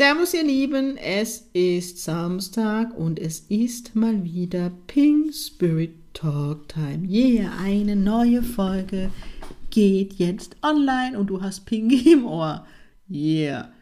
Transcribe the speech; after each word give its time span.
Servus 0.00 0.32
ihr 0.32 0.44
Lieben, 0.44 0.96
es 0.96 1.50
ist 1.52 2.02
Samstag 2.02 2.96
und 2.96 3.18
es 3.18 3.40
ist 3.50 3.94
mal 3.94 4.24
wieder 4.24 4.72
Pink 4.86 5.34
Spirit 5.34 5.92
Talk 6.14 6.68
Time. 6.68 7.06
Yeah, 7.06 7.52
eine 7.62 7.96
neue 7.96 8.42
Folge 8.42 9.10
geht 9.68 10.14
jetzt 10.14 10.56
online 10.62 11.18
und 11.18 11.26
du 11.26 11.42
hast 11.42 11.66
Pink 11.66 12.06
im 12.06 12.24
Ohr. 12.24 12.64
Yeah. 13.10 13.72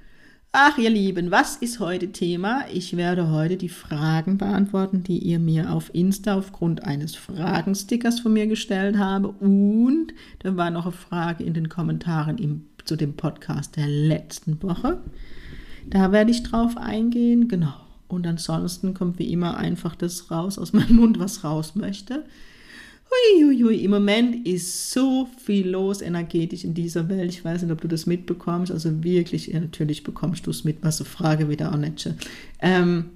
Ach 0.50 0.77
ihr 0.77 0.91
Lieben, 0.91 1.30
was 1.30 1.54
ist 1.58 1.78
heute 1.78 2.10
Thema? 2.10 2.64
Ich 2.72 2.96
werde 2.96 3.30
heute 3.30 3.56
die 3.56 3.69
Fragen 3.69 4.38
beantworten, 4.38 5.05
die 5.05 5.19
ihr 5.19 5.38
mir 5.38 5.72
auf 5.72 5.94
Insta 5.94 6.36
aufgrund 6.36 6.82
eines 6.82 7.14
Fragenstickers 7.14 8.19
von 8.19 8.32
mir 8.32 8.48
gestellt 8.48 8.98
habe. 8.98 9.28
Und 9.28 10.14
da 10.41 10.56
war 10.56 10.70
noch 10.70 10.86
eine 10.86 10.92
Frage 10.92 11.44
in 11.44 11.55
den 11.55 11.69
Kommentaren 11.69 12.38
im, 12.38 12.64
zu 12.84 12.96
dem 12.96 13.14
Podcast 13.14 13.77
der 13.77 13.86
letzten 13.86 14.60
Woche. 14.64 15.00
Da 15.91 16.12
werde 16.12 16.30
ich 16.30 16.42
drauf 16.42 16.77
eingehen, 16.77 17.48
genau. 17.48 17.74
Und 18.09 18.27
ansonsten 18.27 18.95
kommt 18.95 19.19
wie 19.19 19.33
immer 19.33 19.56
einfach 19.56 19.95
das 19.95 20.30
raus 20.30 20.58
aus 20.58 20.72
meinem 20.72 20.97
Mund, 20.97 21.19
was 21.19 21.45
raus 21.45 21.75
möchte. 21.75 22.25
Huiuiui, 23.11 23.84
im 23.84 23.91
Moment 23.91 24.47
ist 24.47 24.91
so 24.91 25.28
viel 25.42 25.70
los 25.70 26.03
energetisch 26.03 26.64
in 26.64 26.75
dieser 26.75 27.08
Welt. 27.08 27.30
Ich 27.30 27.42
weiß 27.42 27.62
nicht, 27.62 27.72
ob 27.72 27.80
du 27.80 27.89
das 27.89 28.05
mitbekommst. 28.05 28.70
Also 28.70 29.03
wirklich, 29.03 29.53
natürlich 29.53 30.05
bekommst 30.05 30.47
du 30.47 30.50
es 30.50 30.64
mit, 30.64 30.78
was 30.83 30.98
so 30.98 31.05
Frage 31.05 31.48
wieder 31.48 31.72
auch 31.72 31.78
nicht. 31.78 32.11
Ähm, 32.61 33.06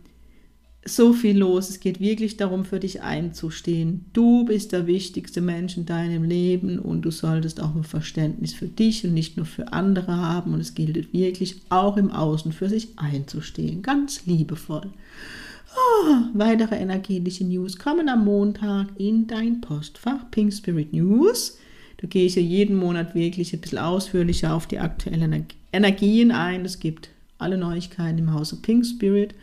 so 0.84 1.12
viel 1.12 1.38
los. 1.38 1.70
Es 1.70 1.80
geht 1.80 2.00
wirklich 2.00 2.36
darum, 2.36 2.64
für 2.64 2.80
dich 2.80 3.02
einzustehen. 3.02 4.06
Du 4.12 4.44
bist 4.44 4.72
der 4.72 4.86
wichtigste 4.86 5.41
Mensch 5.41 5.77
in 5.77 5.86
deinem 5.86 6.24
Leben 6.24 6.78
und 6.78 7.02
du 7.02 7.11
solltest 7.11 7.61
auch 7.61 7.74
ein 7.74 7.84
Verständnis 7.84 8.52
für 8.52 8.66
dich 8.66 9.05
und 9.05 9.14
nicht 9.14 9.36
nur 9.36 9.47
für 9.47 9.72
andere 9.72 10.16
haben. 10.16 10.55
Und 10.55 10.61
es 10.61 10.74
gilt 10.74 11.12
wirklich 11.12 11.56
auch 11.69 11.97
im 11.97 12.11
Außen 12.11 12.52
für 12.52 12.69
sich 12.69 12.89
einzustehen. 12.97 13.83
Ganz 13.83 14.27
liebevoll. 14.27 14.91
Oh, 15.74 16.14
weitere 16.34 16.77
energetische 16.77 17.44
News 17.44 17.78
kommen 17.78 18.08
am 18.08 18.24
Montag 18.24 18.89
in 18.98 19.27
dein 19.27 19.61
Postfach 19.61 20.30
Pink 20.30 20.52
Spirit 20.52 20.92
News. 20.92 21.58
Da 21.98 22.08
gehe 22.08 22.27
ich 22.27 22.34
ja 22.34 22.42
jeden 22.42 22.77
Monat 22.77 23.14
wirklich 23.14 23.52
ein 23.52 23.61
bisschen 23.61 23.78
ausführlicher 23.78 24.52
auf 24.52 24.67
die 24.67 24.80
aktuellen 24.80 25.46
Energien 25.72 26.33
ein. 26.33 26.64
Es 26.64 26.80
gibt 26.80 27.11
alle 27.39 27.56
Neuigkeiten 27.56 28.19
im 28.19 28.34
Hause 28.34 28.56
Pink 28.61 28.84
Spirit. 28.84 29.34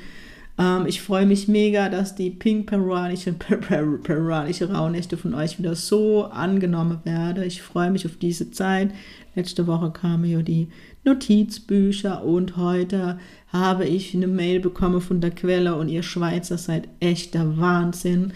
Ähm, 0.58 0.86
ich 0.86 1.00
freue 1.02 1.26
mich 1.26 1.48
mega, 1.48 1.88
dass 1.88 2.14
die 2.14 2.30
pink-peruanische 2.30 3.32
per, 3.38 3.58
per, 3.58 3.84
peruanische 3.98 4.70
Rauhnächte 4.70 5.16
von 5.16 5.34
euch 5.34 5.58
wieder 5.58 5.74
so 5.74 6.24
angenommen 6.24 7.00
werden. 7.04 7.44
Ich 7.44 7.62
freue 7.62 7.90
mich 7.90 8.06
auf 8.06 8.16
diese 8.16 8.50
Zeit. 8.50 8.92
Letzte 9.34 9.66
Woche 9.66 9.90
kamen 9.90 10.24
ja 10.24 10.42
die 10.42 10.68
Notizbücher 11.04 12.24
und 12.24 12.56
heute 12.56 13.18
habe 13.48 13.84
ich 13.84 14.14
eine 14.14 14.28
Mail 14.28 14.60
bekommen 14.60 15.00
von 15.00 15.20
der 15.20 15.32
Quelle 15.32 15.74
und 15.74 15.88
ihr 15.88 16.02
Schweizer 16.02 16.56
seid 16.56 16.88
echter 17.00 17.58
Wahnsinn. 17.58 18.32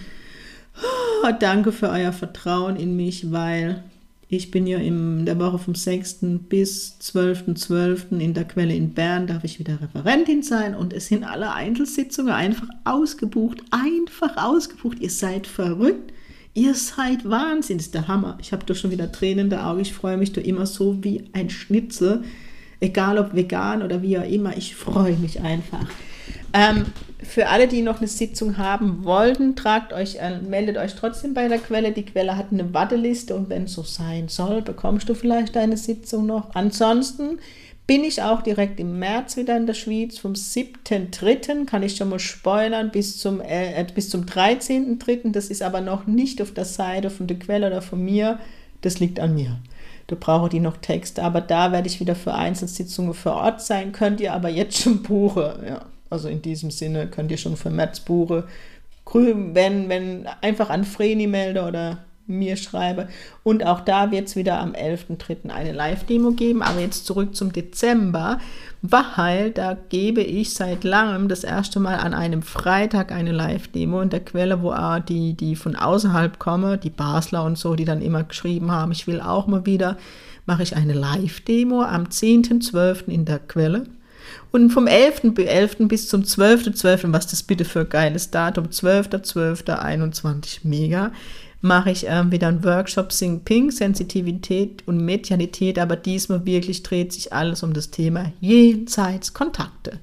Oh, 1.24 1.30
danke 1.38 1.72
für 1.72 1.88
euer 1.88 2.12
Vertrauen 2.12 2.76
in 2.76 2.96
mich, 2.96 3.32
weil 3.32 3.82
ich 4.30 4.50
bin 4.50 4.66
ja 4.66 4.78
in 4.78 5.24
der 5.24 5.38
Woche 5.38 5.58
vom 5.58 5.74
6. 5.74 6.18
bis 6.48 6.98
12.12. 7.00 7.56
.12. 7.56 8.18
in 8.18 8.34
der 8.34 8.44
Quelle 8.44 8.74
in 8.74 8.92
Bern, 8.92 9.26
darf 9.26 9.42
ich 9.44 9.58
wieder 9.58 9.80
Referentin 9.80 10.42
sein 10.42 10.74
und 10.74 10.92
es 10.92 11.06
sind 11.06 11.24
alle 11.24 11.54
Einzelsitzungen 11.54 12.32
einfach 12.32 12.68
ausgebucht, 12.84 13.62
einfach 13.70 14.36
ausgebucht. 14.36 14.98
Ihr 15.00 15.08
seid 15.08 15.46
verrückt, 15.46 16.12
ihr 16.52 16.74
seid 16.74 17.28
Wahnsinn, 17.28 17.78
das 17.78 17.86
ist 17.86 17.94
der 17.94 18.06
Hammer. 18.06 18.36
Ich 18.42 18.52
habe 18.52 18.66
doch 18.66 18.76
schon 18.76 18.90
wieder 18.90 19.10
Tränen 19.10 19.46
in 19.46 19.50
der 19.50 19.66
Augen, 19.66 19.80
ich 19.80 19.94
freue 19.94 20.18
mich 20.18 20.32
da 20.32 20.42
immer 20.42 20.66
so 20.66 21.02
wie 21.02 21.24
ein 21.32 21.48
Schnitzel, 21.48 22.22
egal 22.80 23.18
ob 23.18 23.34
vegan 23.34 23.82
oder 23.82 24.02
wie 24.02 24.18
auch 24.18 24.28
immer, 24.28 24.54
ich 24.58 24.76
freue 24.76 25.16
mich 25.16 25.40
einfach. 25.40 25.86
Ähm, 26.52 26.84
für 27.22 27.48
alle, 27.48 27.66
die 27.66 27.82
noch 27.82 27.98
eine 27.98 28.06
Sitzung 28.06 28.58
haben 28.58 29.04
wollten, 29.04 29.56
tragt 29.56 29.92
euch 29.92 30.22
an, 30.22 30.48
meldet 30.48 30.76
euch 30.76 30.94
trotzdem 30.94 31.34
bei 31.34 31.48
der 31.48 31.58
Quelle. 31.58 31.92
Die 31.92 32.04
Quelle 32.04 32.36
hat 32.36 32.52
eine 32.52 32.72
Warteliste 32.72 33.34
und 33.34 33.48
wenn 33.50 33.66
so 33.66 33.82
sein 33.82 34.28
soll, 34.28 34.62
bekommst 34.62 35.08
du 35.08 35.14
vielleicht 35.14 35.56
deine 35.56 35.76
Sitzung 35.76 36.26
noch. 36.26 36.54
Ansonsten 36.54 37.38
bin 37.88 38.04
ich 38.04 38.22
auch 38.22 38.42
direkt 38.42 38.78
im 38.78 38.98
März 38.98 39.36
wieder 39.36 39.56
in 39.56 39.66
der 39.66 39.74
Schweiz. 39.74 40.18
Vom 40.18 40.34
7.3. 40.34 41.64
kann 41.64 41.82
ich 41.82 41.96
schon 41.96 42.10
mal 42.10 42.20
spoilern 42.20 42.90
bis 42.90 43.18
zum, 43.18 43.40
äh, 43.40 43.84
bis 43.94 44.10
zum 44.10 44.24
13.3. 44.24 45.32
Das 45.32 45.46
ist 45.46 45.62
aber 45.62 45.80
noch 45.80 46.06
nicht 46.06 46.40
auf 46.40 46.52
der 46.52 46.66
Seite 46.66 47.10
von 47.10 47.26
der 47.26 47.38
Quelle 47.38 47.66
oder 47.66 47.82
von 47.82 48.04
mir. 48.04 48.38
Das 48.82 49.00
liegt 49.00 49.18
an 49.18 49.34
mir. 49.34 49.58
Da 50.06 50.16
brauche 50.18 50.54
ich 50.54 50.62
noch 50.62 50.76
Texte, 50.76 51.22
aber 51.22 51.40
da 51.40 51.72
werde 51.72 51.88
ich 51.88 51.98
wieder 51.98 52.14
für 52.14 52.34
Einzelsitzungen 52.34 53.14
vor 53.14 53.34
Ort 53.34 53.60
sein. 53.60 53.92
Könnt 53.92 54.20
ihr 54.20 54.34
aber 54.34 54.50
jetzt 54.50 54.78
schon 54.78 55.02
buchen. 55.02 55.50
Ja. 55.66 55.86
Also 56.10 56.28
in 56.28 56.42
diesem 56.42 56.70
Sinne 56.70 57.06
könnt 57.06 57.30
ihr 57.30 57.36
schon 57.36 57.56
für 57.56 57.70
März 57.70 58.00
buchen. 58.00 58.44
Wenn, 59.12 59.88
wenn 59.88 60.26
einfach 60.42 60.68
an 60.68 60.84
Vreni 60.84 61.26
melde 61.26 61.64
oder 61.64 61.98
mir 62.28 62.56
schreibe. 62.56 63.08
Und 63.42 63.64
auch 63.64 63.80
da 63.80 64.10
wird 64.10 64.28
es 64.28 64.36
wieder 64.36 64.60
am 64.60 64.72
11.3. 64.72 65.50
eine 65.50 65.72
Live-Demo 65.72 66.32
geben. 66.32 66.62
Aber 66.62 66.80
jetzt 66.80 67.06
zurück 67.06 67.34
zum 67.34 67.52
Dezember, 67.52 68.38
weil 68.82 69.50
da 69.50 69.76
gebe 69.88 70.20
ich 70.20 70.54
seit 70.54 70.84
langem 70.84 71.28
das 71.28 71.42
erste 71.42 71.80
Mal 71.80 71.96
an 71.96 72.14
einem 72.14 72.42
Freitag 72.42 73.10
eine 73.10 73.32
Live-Demo 73.32 74.02
in 74.02 74.10
der 74.10 74.20
Quelle, 74.20 74.62
wo 74.62 74.72
auch 74.72 75.00
die, 75.00 75.34
die 75.34 75.56
von 75.56 75.74
außerhalb 75.74 76.38
kommen, 76.38 76.78
die 76.80 76.90
Basler 76.90 77.44
und 77.44 77.58
so, 77.58 77.74
die 77.74 77.86
dann 77.86 78.02
immer 78.02 78.24
geschrieben 78.24 78.70
haben, 78.70 78.92
ich 78.92 79.06
will 79.06 79.20
auch 79.20 79.46
mal 79.46 79.66
wieder, 79.66 79.96
mache 80.46 80.62
ich 80.62 80.76
eine 80.76 80.92
Live-Demo 80.92 81.82
am 81.82 82.04
10.12. 82.04 83.08
in 83.08 83.24
der 83.24 83.38
Quelle. 83.38 83.84
Und 84.50 84.70
vom 84.70 84.86
11.11. 84.86 85.44
11. 85.44 85.76
bis 85.88 86.08
zum 86.08 86.22
12.12., 86.22 86.74
12., 86.74 87.04
was 87.08 87.26
das 87.26 87.42
bitte 87.42 87.64
für 87.64 87.80
ein 87.80 87.88
geiles 87.88 88.30
Datum, 88.30 88.66
12.12.21, 88.66 90.60
mega, 90.62 91.12
mache 91.60 91.90
ich 91.90 92.06
ähm, 92.08 92.30
wieder 92.32 92.48
einen 92.48 92.64
Workshop 92.64 93.12
Sing 93.12 93.40
Pink, 93.40 93.72
Sensitivität 93.72 94.86
und 94.86 95.04
Medialität, 95.04 95.78
aber 95.78 95.96
diesmal 95.96 96.46
wirklich 96.46 96.82
dreht 96.82 97.12
sich 97.12 97.32
alles 97.32 97.62
um 97.62 97.72
das 97.72 97.90
Thema 97.90 98.32
Jenseitskontakte. 98.40 99.98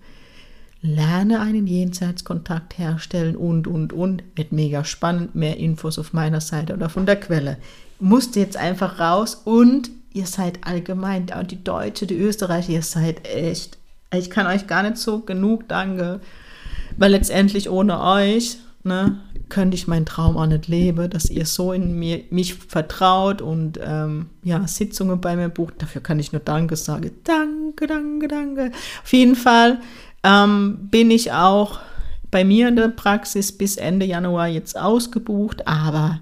Lerne 0.81 1.39
einen 1.39 1.65
Jenseitskontakt 1.65 2.77
herstellen 2.77 3.35
und, 3.35 3.65
und, 3.65 3.91
und. 3.91 4.23
Wird 4.35 4.51
mega 4.51 4.83
spannend. 4.83 5.33
Mehr 5.33 5.57
Infos 5.57 5.97
auf 5.97 6.13
meiner 6.13 6.41
Seite 6.41 6.75
oder 6.75 6.89
von 6.89 7.07
der 7.07 7.15
Quelle. 7.15 7.57
Musste 7.99 8.39
jetzt 8.39 8.55
einfach 8.55 8.99
raus 8.99 9.41
und 9.45 9.89
ihr 10.13 10.27
seid 10.27 10.59
allgemein, 10.67 11.25
die 11.49 11.63
Deutsche, 11.63 12.05
die 12.05 12.17
Österreicher, 12.17 12.73
ihr 12.73 12.83
seid 12.83 13.27
echt 13.27 13.79
ich 14.17 14.29
kann 14.29 14.47
euch 14.47 14.67
gar 14.67 14.83
nicht 14.83 14.97
so 14.97 15.19
genug 15.19 15.67
danke, 15.67 16.19
weil 16.97 17.11
letztendlich 17.11 17.69
ohne 17.69 18.01
euch 18.01 18.57
ne, 18.83 19.17
könnte 19.49 19.75
ich 19.75 19.87
meinen 19.87 20.05
Traum 20.05 20.37
auch 20.37 20.45
nicht 20.45 20.67
leben, 20.67 21.09
dass 21.09 21.29
ihr 21.29 21.45
so 21.45 21.73
in 21.73 21.97
mir, 21.97 22.23
mich 22.29 22.55
vertraut 22.55 23.41
und 23.41 23.79
ähm, 23.83 24.27
ja, 24.43 24.65
Sitzungen 24.67 25.21
bei 25.21 25.35
mir 25.35 25.49
bucht. 25.49 25.75
Dafür 25.79 26.01
kann 26.01 26.19
ich 26.19 26.31
nur 26.31 26.41
Danke 26.41 26.75
sagen. 26.75 27.11
Danke, 27.23 27.87
danke, 27.87 28.27
danke. 28.27 28.71
Auf 29.03 29.13
jeden 29.13 29.35
Fall 29.35 29.79
ähm, 30.23 30.87
bin 30.89 31.11
ich 31.11 31.31
auch 31.31 31.79
bei 32.31 32.43
mir 32.43 32.67
in 32.67 32.75
der 32.75 32.89
Praxis 32.89 33.57
bis 33.57 33.77
Ende 33.77 34.05
Januar 34.05 34.47
jetzt 34.47 34.77
ausgebucht, 34.77 35.67
aber 35.67 36.19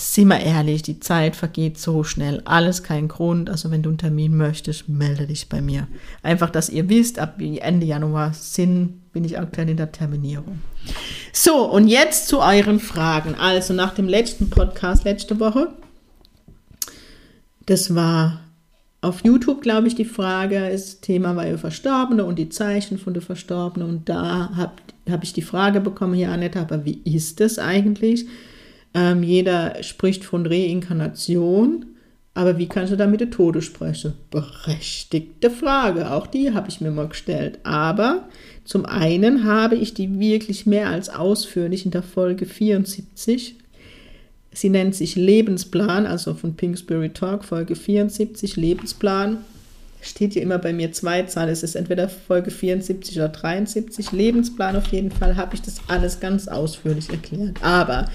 sind 0.00 0.28
wir 0.28 0.40
ehrlich, 0.40 0.82
die 0.82 0.98
Zeit 1.00 1.36
vergeht 1.36 1.78
so 1.78 2.04
schnell. 2.04 2.40
Alles 2.44 2.82
kein 2.82 3.08
Grund. 3.08 3.50
Also 3.50 3.70
wenn 3.70 3.82
du 3.82 3.90
einen 3.90 3.98
Termin 3.98 4.36
möchtest, 4.36 4.88
melde 4.88 5.26
dich 5.26 5.48
bei 5.48 5.60
mir. 5.60 5.88
Einfach, 6.22 6.50
dass 6.50 6.70
ihr 6.70 6.88
wisst, 6.88 7.18
ab 7.18 7.40
Ende 7.40 7.86
Januar 7.86 8.32
sind, 8.32 9.12
bin 9.12 9.24
ich 9.24 9.38
aktuell 9.38 9.68
in 9.68 9.76
der 9.76 9.92
Terminierung. 9.92 10.60
So, 11.32 11.70
und 11.70 11.88
jetzt 11.88 12.28
zu 12.28 12.40
euren 12.40 12.80
Fragen. 12.80 13.34
Also 13.34 13.74
nach 13.74 13.94
dem 13.94 14.08
letzten 14.08 14.48
Podcast 14.48 15.04
letzte 15.04 15.38
Woche, 15.38 15.68
Das 17.66 17.94
war 17.94 18.40
auf 19.00 19.22
YouTube, 19.22 19.62
glaube 19.62 19.86
ich, 19.86 19.94
die 19.94 20.04
Frage. 20.04 20.70
Das 20.72 21.00
Thema 21.00 21.36
war 21.36 21.46
ja 21.46 21.56
Verstorbene 21.56 22.24
und 22.24 22.38
die 22.38 22.48
Zeichen 22.48 22.98
von 22.98 23.14
der 23.14 23.22
Verstorbenen. 23.22 23.88
Und 23.88 24.08
da 24.08 24.50
habe 24.56 24.72
hab 25.08 25.22
ich 25.22 25.32
die 25.32 25.42
Frage 25.42 25.80
bekommen, 25.80 26.14
hier 26.14 26.30
Annette, 26.30 26.60
aber 26.60 26.84
wie 26.84 27.00
ist 27.04 27.40
das 27.40 27.58
eigentlich? 27.58 28.26
Ähm, 28.94 29.22
jeder 29.22 29.82
spricht 29.82 30.24
von 30.24 30.46
Reinkarnation. 30.46 31.86
Aber 32.34 32.58
wie 32.58 32.68
kannst 32.68 32.92
du 32.92 32.96
da 32.96 33.06
mit 33.06 33.20
der 33.20 33.30
Tode 33.30 33.60
sprechen? 33.60 34.14
Berechtigte 34.30 35.50
Frage. 35.50 36.12
Auch 36.12 36.26
die 36.26 36.54
habe 36.54 36.68
ich 36.68 36.80
mir 36.80 36.90
mal 36.90 37.08
gestellt. 37.08 37.58
Aber 37.64 38.28
zum 38.64 38.86
einen 38.86 39.44
habe 39.44 39.74
ich 39.74 39.94
die 39.94 40.18
wirklich 40.20 40.64
mehr 40.64 40.88
als 40.88 41.08
ausführlich 41.08 41.84
in 41.84 41.90
der 41.90 42.02
Folge 42.02 42.46
74. 42.46 43.56
Sie 44.52 44.68
nennt 44.68 44.94
sich 44.94 45.16
Lebensplan, 45.16 46.06
also 46.06 46.34
von 46.34 46.54
Pink 46.54 46.78
Spirit 46.78 47.14
Talk, 47.14 47.44
Folge 47.44 47.76
74, 47.76 48.56
Lebensplan. 48.56 49.38
Steht 50.02 50.32
hier 50.32 50.42
immer 50.42 50.58
bei 50.58 50.72
mir 50.72 50.92
zwei 50.92 51.22
Zahlen. 51.22 51.50
Es 51.50 51.62
ist 51.62 51.74
entweder 51.74 52.08
Folge 52.08 52.50
74 52.50 53.16
oder 53.16 53.28
73. 53.28 54.12
Lebensplan 54.12 54.76
auf 54.76 54.86
jeden 54.88 55.10
Fall 55.10 55.36
habe 55.36 55.54
ich 55.54 55.62
das 55.62 55.80
alles 55.88 56.20
ganz 56.20 56.48
ausführlich 56.48 57.10
erklärt. 57.10 57.62
Aber 57.62 58.10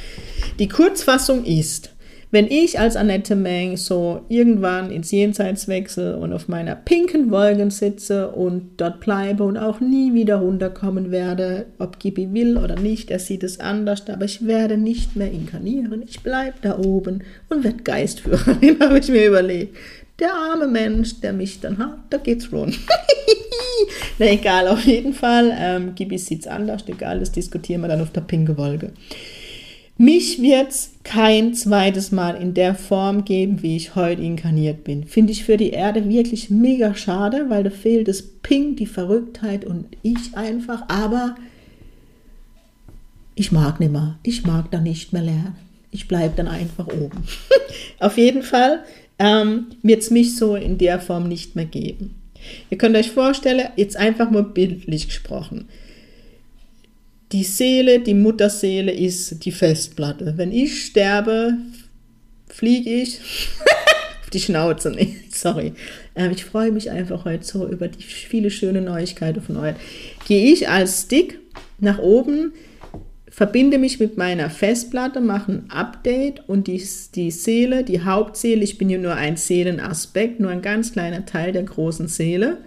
die 0.59 0.67
Kurzfassung 0.67 1.45
ist, 1.45 1.94
wenn 2.31 2.48
ich 2.48 2.80
als 2.80 2.95
Annette 2.95 3.36
Meng 3.36 3.77
so 3.77 4.25
irgendwann 4.30 4.92
ins 4.92 5.12
Jenseits 5.12 5.68
wechsle 5.68 6.18
und 6.18 6.33
auf 6.33 6.48
meiner 6.48 6.75
pinken 6.75 7.31
Wolke 7.31 7.69
sitze 7.72 8.30
und 8.30 8.72
dort 8.77 9.00
bleibe 9.00 9.44
und 9.44 9.57
auch 9.57 9.80
nie 9.80 10.13
wieder 10.13 10.38
runterkommen 10.38 11.12
werde, 11.12 11.68
ob 11.80 12.00
Gibi 12.00 12.33
will 12.33 12.57
oder 12.57 12.80
nicht, 12.80 13.12
er 13.12 13.19
sieht 13.19 13.44
es 13.44 13.60
anders, 13.60 14.10
aber 14.10 14.25
ich 14.25 14.45
werde 14.45 14.77
nicht 14.77 15.16
mehr 15.16 15.31
inkarnieren. 15.31 16.04
Ich 16.07 16.22
bleibe 16.22 16.56
da 16.62 16.77
oben 16.77 17.24
und 17.50 17.63
werde 17.63 17.83
Geistführer. 17.83 18.56
Den 18.56 18.80
habe 18.81 19.00
ich 19.00 19.10
mir 19.10 19.28
überlegt. 19.28 19.75
Der 20.19 20.33
arme 20.33 20.68
Mensch, 20.68 21.19
der 21.19 21.33
mich 21.33 21.60
dann 21.60 21.78
hat, 21.78 21.98
da 22.10 22.18
geht's 22.18 22.51
rund. 22.51 22.80
Na 24.19 24.28
egal, 24.28 24.68
auf 24.69 24.86
jeden 24.86 25.13
Fall. 25.13 25.54
Ähm, 25.57 25.94
Gibi 25.95 26.16
es 26.16 26.48
anders, 26.48 26.83
egal, 26.88 27.19
das 27.19 27.31
diskutieren 27.31 27.81
wir 27.81 27.89
dann 27.89 28.01
auf 28.01 28.12
der 28.12 28.21
pinken 28.21 28.57
Wolke. 28.57 28.94
Mich 29.97 30.42
wird 30.42 30.71
es 30.71 30.92
kein 31.03 31.53
zweites 31.53 32.12
Mal 32.12 32.36
in 32.36 32.53
der 32.53 32.75
Form 32.75 33.24
geben, 33.24 33.62
wie 33.62 33.77
ich 33.77 33.95
heute 33.95 34.21
inkarniert 34.21 34.83
bin. 34.83 35.06
Finde 35.06 35.31
ich 35.31 35.45
für 35.45 35.56
die 35.56 35.69
Erde 35.69 36.09
wirklich 36.09 36.50
mega 36.50 36.94
schade, 36.95 37.45
weil 37.50 37.63
da 37.63 37.69
fehlt 37.69 38.09
das 38.09 38.21
Ping, 38.21 38.75
die 38.75 38.88
Verrücktheit 38.88 39.63
und 39.63 39.86
ich 40.01 40.36
einfach. 40.36 40.89
Aber 40.89 41.36
ich 43.36 43.53
mag 43.53 43.80
nicht 43.80 43.94
mehr. 43.94 44.19
Ich 44.24 44.45
mag 44.45 44.69
da 44.69 44.81
nicht 44.81 45.13
mehr 45.13 45.21
lernen. 45.21 45.56
Ich 45.92 46.09
bleibe 46.09 46.36
dann 46.36 46.50
einfach 46.50 46.88
oben. 46.88 47.24
Auf 48.00 48.18
jeden 48.18 48.44
Fall 48.44 48.83
ähm, 49.18 49.68
wird 49.81 50.01
es 50.01 50.12
mich 50.12 50.36
so 50.36 50.57
in 50.57 50.77
der 50.77 51.00
Form 51.00 51.30
nicht 51.30 51.56
mehr 51.56 51.65
geben. 51.65 52.15
Ihr 52.69 52.77
könnt 52.77 52.97
euch 52.97 53.12
vorstellen, 53.12 53.69
jetzt 53.77 53.95
einfach 53.95 54.30
mal 54.30 54.44
bildlich 54.44 55.07
gesprochen 55.07 55.69
die 57.35 57.43
Seele, 57.43 57.99
die 57.99 58.13
Mutterseele 58.13 58.93
ist 58.93 59.43
die 59.43 59.51
Festplatte. 59.51 60.35
Wenn 60.37 60.53
ich 60.53 60.85
sterbe, 60.85 61.57
fliege 62.47 62.89
ich 62.89 63.19
auf 64.23 64.29
die 64.31 64.39
Schnauze. 64.39 64.89
Nee, 64.91 65.17
sorry. 65.33 65.73
Ähm, 66.15 66.31
ich 66.31 66.45
freue 66.45 66.71
mich 66.71 66.91
einfach 66.91 67.25
heute 67.25 67.43
so 67.43 67.67
über 67.67 67.89
die 67.89 68.03
viele 68.03 68.49
schöne 68.49 68.79
Neuigkeiten 68.79 69.41
von 69.41 69.57
euch. 69.57 69.75
Gehe 70.25 70.49
ich 70.53 70.69
als 70.69 71.01
Stick 71.01 71.37
nach 71.77 71.99
oben, 71.99 72.53
verbinde 73.29 73.79
mich 73.79 73.99
mit 73.99 74.15
meiner 74.15 74.49
Festplatte, 74.49 75.19
mache 75.19 75.51
ein 75.51 75.69
Update 75.69 76.47
und 76.47 76.67
die, 76.67 76.81
die 77.15 77.31
Seele, 77.31 77.83
die 77.83 78.01
Hauptseele, 78.01 78.63
ich 78.63 78.77
bin 78.77 78.89
ja 78.89 78.97
nur 78.97 79.15
ein 79.15 79.35
Seelenaspekt, 79.35 80.39
nur 80.39 80.51
ein 80.51 80.61
ganz 80.61 80.93
kleiner 80.93 81.25
Teil 81.25 81.51
der 81.51 81.63
großen 81.63 82.07
Seele 82.07 82.59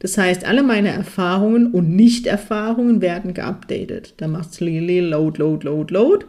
das 0.00 0.16
heißt, 0.16 0.44
alle 0.44 0.62
meine 0.62 0.90
Erfahrungen 0.90 1.72
und 1.72 1.94
Nicht-Erfahrungen 1.94 3.00
werden 3.00 3.34
geupdatet. 3.34 4.14
Da 4.18 4.28
macht 4.28 4.52
es 4.52 4.60
Load, 4.60 5.38
Load, 5.38 5.64
Load, 5.64 5.92
Load. 5.92 6.26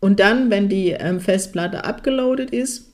Und 0.00 0.20
dann, 0.20 0.50
wenn 0.50 0.68
die 0.68 0.90
ähm, 0.90 1.20
Festplatte 1.20 1.84
abgeloadet 1.84 2.50
ist, 2.50 2.92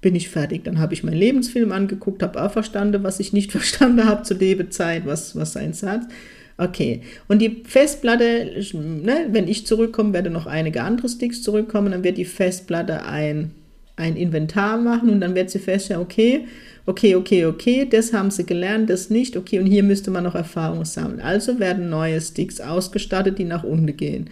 bin 0.00 0.14
ich 0.14 0.28
fertig. 0.28 0.64
Dann 0.64 0.78
habe 0.78 0.92
ich 0.92 1.02
meinen 1.02 1.16
Lebensfilm 1.16 1.72
angeguckt, 1.72 2.22
habe 2.22 2.42
auch 2.42 2.50
verstanden, 2.50 3.04
was 3.04 3.20
ich 3.20 3.32
nicht 3.32 3.52
verstanden 3.52 4.04
habe 4.04 4.22
zu 4.22 4.34
Lebezeit, 4.34 5.06
was, 5.06 5.36
was 5.36 5.52
sein 5.52 5.72
Satz. 5.72 6.04
Okay. 6.56 7.02
Und 7.28 7.40
die 7.40 7.62
Festplatte, 7.64 8.60
ne, 8.72 9.28
wenn 9.30 9.48
ich 9.48 9.66
zurückkomme, 9.66 10.12
werde 10.12 10.30
noch 10.30 10.46
einige 10.46 10.82
andere 10.82 11.08
Sticks 11.08 11.42
zurückkommen, 11.42 11.92
dann 11.92 12.04
wird 12.04 12.18
die 12.18 12.24
Festplatte 12.24 13.04
ein, 13.04 13.52
ein 13.96 14.16
Inventar 14.16 14.76
machen 14.76 15.10
und 15.10 15.20
dann 15.20 15.34
wird 15.34 15.50
sie 15.50 15.58
feststellen, 15.58 16.02
okay, 16.02 16.46
okay, 16.86 17.14
okay, 17.14 17.46
okay, 17.46 17.86
das 17.88 18.12
haben 18.12 18.30
sie 18.30 18.44
gelernt, 18.44 18.90
das 18.90 19.10
nicht, 19.10 19.36
okay, 19.36 19.58
und 19.58 19.66
hier 19.66 19.82
müsste 19.82 20.10
man 20.10 20.24
noch 20.24 20.34
Erfahrung 20.34 20.84
sammeln. 20.84 21.20
Also 21.20 21.58
werden 21.58 21.88
neue 21.88 22.20
Sticks 22.20 22.60
ausgestattet, 22.60 23.38
die 23.38 23.44
nach 23.44 23.64
unten 23.64 23.96
gehen. 23.96 24.30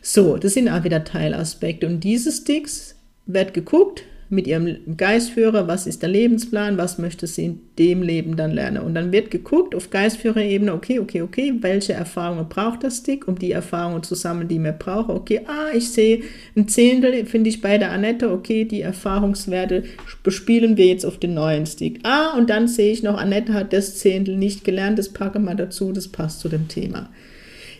So, 0.00 0.36
das 0.36 0.54
sind 0.54 0.68
auch 0.68 0.84
wieder 0.84 1.04
Teilaspekte. 1.04 1.86
Und 1.86 2.00
diese 2.00 2.32
Sticks 2.32 2.96
wird 3.26 3.54
geguckt, 3.54 4.04
mit 4.32 4.46
ihrem 4.46 4.96
Geistführer, 4.96 5.68
was 5.68 5.86
ist 5.86 6.02
der 6.02 6.08
Lebensplan, 6.08 6.78
was 6.78 6.96
möchte 6.96 7.26
sie 7.26 7.44
in 7.44 7.60
dem 7.78 8.02
Leben 8.02 8.34
dann 8.36 8.50
lernen. 8.50 8.82
Und 8.82 8.94
dann 8.94 9.12
wird 9.12 9.30
geguckt 9.30 9.74
auf 9.74 9.90
Geistführerebene, 9.90 10.72
okay, 10.72 10.98
okay, 11.00 11.20
okay, 11.20 11.52
welche 11.60 11.92
Erfahrungen 11.92 12.48
braucht 12.48 12.82
das 12.82 12.98
Stick, 12.98 13.28
um 13.28 13.38
die 13.38 13.52
Erfahrungen 13.52 14.02
zu 14.02 14.14
sammeln, 14.14 14.48
die 14.48 14.58
mir 14.58 14.72
brauche. 14.72 15.12
Okay, 15.12 15.42
ah, 15.46 15.74
ich 15.74 15.90
sehe 15.90 16.22
ein 16.56 16.66
Zehntel, 16.66 17.26
finde 17.26 17.50
ich 17.50 17.60
bei 17.60 17.76
der 17.76 17.92
Annette, 17.92 18.32
okay, 18.32 18.64
die 18.64 18.80
Erfahrungswerte 18.80 19.84
bespielen 20.22 20.78
wir 20.78 20.86
jetzt 20.86 21.04
auf 21.04 21.18
den 21.18 21.34
neuen 21.34 21.66
Stick. 21.66 22.00
Ah, 22.02 22.34
und 22.36 22.48
dann 22.48 22.68
sehe 22.68 22.90
ich 22.90 23.02
noch, 23.02 23.18
Annette 23.18 23.52
hat 23.52 23.74
das 23.74 23.98
Zehntel 23.98 24.36
nicht 24.38 24.64
gelernt, 24.64 24.98
das 24.98 25.10
packe 25.10 25.40
mal 25.40 25.56
dazu, 25.56 25.92
das 25.92 26.08
passt 26.08 26.40
zu 26.40 26.48
dem 26.48 26.68
Thema. 26.68 27.10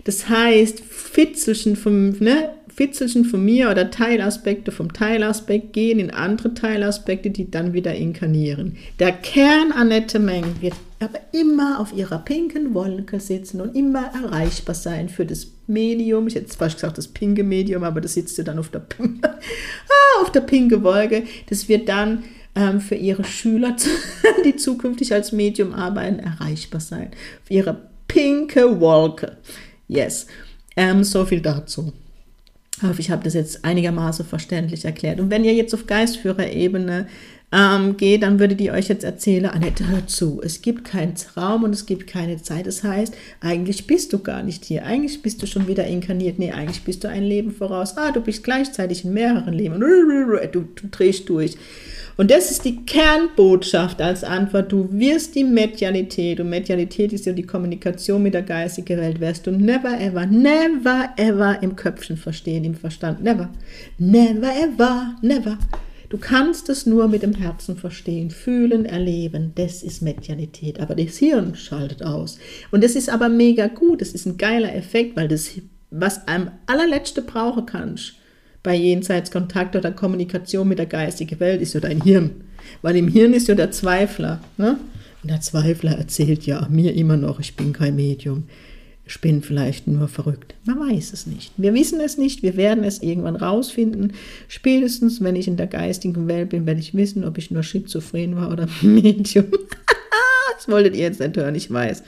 Das 0.04 0.28
heißt, 0.28 0.80
Fitzelchen 0.80 1.76
vom, 1.76 2.10
ne, 2.18 2.50
Fitzelchen 2.74 3.24
von 3.24 3.44
mir 3.44 3.70
oder 3.70 3.90
Teilaspekte 3.90 4.72
vom 4.72 4.92
Teilaspekt 4.92 5.72
gehen 5.72 5.98
in 5.98 6.10
andere 6.10 6.54
Teilaspekte, 6.54 7.30
die 7.30 7.50
dann 7.50 7.72
wieder 7.72 7.94
inkarnieren. 7.94 8.76
Der 8.98 9.12
Kern 9.12 9.72
Annette 9.72 10.18
Meng 10.18 10.44
wird 10.60 10.74
aber 11.00 11.20
immer 11.32 11.80
auf 11.80 11.92
ihrer 11.92 12.18
pinken 12.18 12.74
Wolke 12.74 13.20
sitzen 13.20 13.60
und 13.60 13.74
immer 13.74 14.10
erreichbar 14.14 14.74
sein 14.74 15.08
für 15.08 15.26
das 15.26 15.48
Medium. 15.66 16.28
Ich 16.28 16.34
hätte 16.34 16.46
zwar 16.46 16.68
gesagt 16.68 16.96
das 16.96 17.08
pinke 17.08 17.44
Medium, 17.44 17.82
aber 17.84 18.00
das 18.00 18.14
sitzt 18.14 18.38
ja 18.38 18.44
dann 18.44 18.58
auf 18.58 18.68
der, 18.68 18.82
ah, 19.00 20.22
auf 20.22 20.30
der 20.32 20.40
pinke 20.40 20.82
Wolke. 20.82 21.24
Das 21.48 21.68
wird 21.68 21.88
dann 21.88 22.24
ähm, 22.54 22.80
für 22.80 22.94
ihre 22.94 23.24
Schüler, 23.24 23.76
die 24.44 24.56
zukünftig 24.56 25.12
als 25.12 25.32
Medium 25.32 25.74
arbeiten, 25.74 26.20
erreichbar 26.20 26.80
sein. 26.80 27.10
Auf 27.42 27.50
ihre 27.50 27.76
pinke 28.08 28.80
Wolke. 28.80 29.36
Yes. 29.88 30.26
Ähm, 30.76 31.04
so 31.04 31.24
viel 31.26 31.40
dazu. 31.40 31.92
Ich 32.82 32.88
hoffe, 32.88 33.00
ich 33.00 33.12
habe 33.12 33.22
das 33.22 33.34
jetzt 33.34 33.64
einigermaßen 33.64 34.26
verständlich 34.26 34.84
erklärt. 34.84 35.20
Und 35.20 35.30
wenn 35.30 35.44
ihr 35.44 35.54
jetzt 35.54 35.72
auf 35.72 35.86
Geistführerebene 35.86 37.06
ähm, 37.52 37.96
geht, 37.96 38.24
dann 38.24 38.40
würdet 38.40 38.60
ihr 38.60 38.72
euch 38.72 38.88
jetzt 38.88 39.04
erzählen, 39.04 39.46
Annette, 39.46 39.88
hör 39.88 40.04
zu, 40.08 40.40
es 40.42 40.62
gibt 40.62 40.82
keinen 40.82 41.14
Raum 41.36 41.62
und 41.62 41.72
es 41.72 41.86
gibt 41.86 42.08
keine 42.08 42.42
Zeit. 42.42 42.66
Das 42.66 42.82
heißt, 42.82 43.14
eigentlich 43.40 43.86
bist 43.86 44.12
du 44.12 44.18
gar 44.18 44.42
nicht 44.42 44.64
hier. 44.64 44.84
Eigentlich 44.84 45.22
bist 45.22 45.40
du 45.40 45.46
schon 45.46 45.68
wieder 45.68 45.86
inkarniert. 45.86 46.40
Nee, 46.40 46.50
eigentlich 46.50 46.82
bist 46.82 47.04
du 47.04 47.08
ein 47.08 47.22
Leben 47.22 47.52
voraus. 47.52 47.96
Ah, 47.96 48.10
du 48.10 48.20
bist 48.20 48.42
gleichzeitig 48.42 49.04
in 49.04 49.12
mehreren 49.12 49.54
Leben. 49.54 49.78
Du, 49.78 50.62
du 50.62 50.88
drehst 50.90 51.28
durch. 51.28 51.56
Und 52.16 52.30
das 52.30 52.50
ist 52.50 52.64
die 52.64 52.84
Kernbotschaft 52.84 54.00
als 54.00 54.22
Antwort. 54.22 54.70
Du 54.70 54.88
wirst 54.92 55.34
die 55.34 55.44
Medialität, 55.44 56.40
und 56.40 56.50
Medialität 56.50 57.12
ist 57.12 57.26
ja 57.26 57.32
die 57.32 57.46
Kommunikation 57.46 58.22
mit 58.22 58.34
der 58.34 58.42
geistigen 58.42 58.98
Welt, 58.98 59.20
wirst 59.20 59.46
du 59.46 59.50
never 59.50 59.98
ever, 60.00 60.26
never 60.26 61.10
ever 61.16 61.62
im 61.62 61.76
Köpfchen 61.76 62.16
verstehen, 62.16 62.64
im 62.64 62.74
Verstand. 62.74 63.22
Never. 63.22 63.48
Never 63.98 64.52
ever, 64.52 65.16
never. 65.22 65.58
Du 66.12 66.18
kannst 66.18 66.68
es 66.68 66.84
nur 66.84 67.08
mit 67.08 67.22
dem 67.22 67.32
Herzen 67.32 67.78
verstehen, 67.78 68.30
fühlen, 68.30 68.84
erleben. 68.84 69.52
Das 69.54 69.82
ist 69.82 70.02
Medialität. 70.02 70.78
Aber 70.78 70.94
das 70.94 71.16
Hirn 71.16 71.54
schaltet 71.54 72.02
aus. 72.02 72.38
Und 72.70 72.84
das 72.84 72.96
ist 72.96 73.08
aber 73.08 73.30
mega 73.30 73.68
gut. 73.68 74.02
Das 74.02 74.10
ist 74.10 74.26
ein 74.26 74.36
geiler 74.36 74.74
Effekt, 74.74 75.16
weil 75.16 75.28
das, 75.28 75.52
was 75.90 76.28
am 76.28 76.50
allerletzte 76.66 77.22
brauchen 77.22 77.64
kannst, 77.64 78.16
bei 78.62 78.74
Jenseitskontakt 78.74 79.74
oder 79.76 79.90
Kommunikation 79.90 80.68
mit 80.68 80.78
der 80.78 80.86
geistigen 80.86 81.40
Welt 81.40 81.60
ist 81.60 81.74
ja 81.74 81.80
dein 81.80 82.00
Hirn. 82.00 82.30
Weil 82.80 82.96
im 82.96 83.08
Hirn 83.08 83.34
ist 83.34 83.48
ja 83.48 83.54
der 83.54 83.70
Zweifler. 83.70 84.40
Ne? 84.56 84.78
Und 85.22 85.30
der 85.30 85.40
Zweifler 85.40 85.92
erzählt 85.92 86.46
ja 86.46 86.66
mir 86.70 86.94
immer 86.94 87.16
noch, 87.16 87.40
ich 87.40 87.56
bin 87.56 87.72
kein 87.72 87.96
Medium. 87.96 88.44
Ich 89.04 89.20
bin 89.20 89.42
vielleicht 89.42 89.88
nur 89.88 90.06
verrückt. 90.06 90.54
Man 90.64 90.78
weiß 90.78 91.12
es 91.12 91.26
nicht. 91.26 91.52
Wir 91.56 91.74
wissen 91.74 92.00
es 92.00 92.18
nicht. 92.18 92.42
Wir 92.42 92.56
werden 92.56 92.84
es 92.84 93.02
irgendwann 93.02 93.36
rausfinden. 93.36 94.12
Spätestens, 94.46 95.20
wenn 95.20 95.34
ich 95.34 95.48
in 95.48 95.56
der 95.56 95.66
geistigen 95.66 96.28
Welt 96.28 96.50
bin, 96.50 96.66
werde 96.66 96.80
ich 96.80 96.94
wissen, 96.94 97.24
ob 97.24 97.36
ich 97.36 97.50
nur 97.50 97.64
schizophren 97.64 98.36
war 98.36 98.52
oder 98.52 98.68
Medium. 98.82 99.46
das 100.56 100.68
wolltet 100.68 100.94
ihr 100.94 101.02
jetzt 101.02 101.20
nicht 101.20 101.36
hören, 101.36 101.56
ich 101.56 101.70
weiß. 101.70 102.04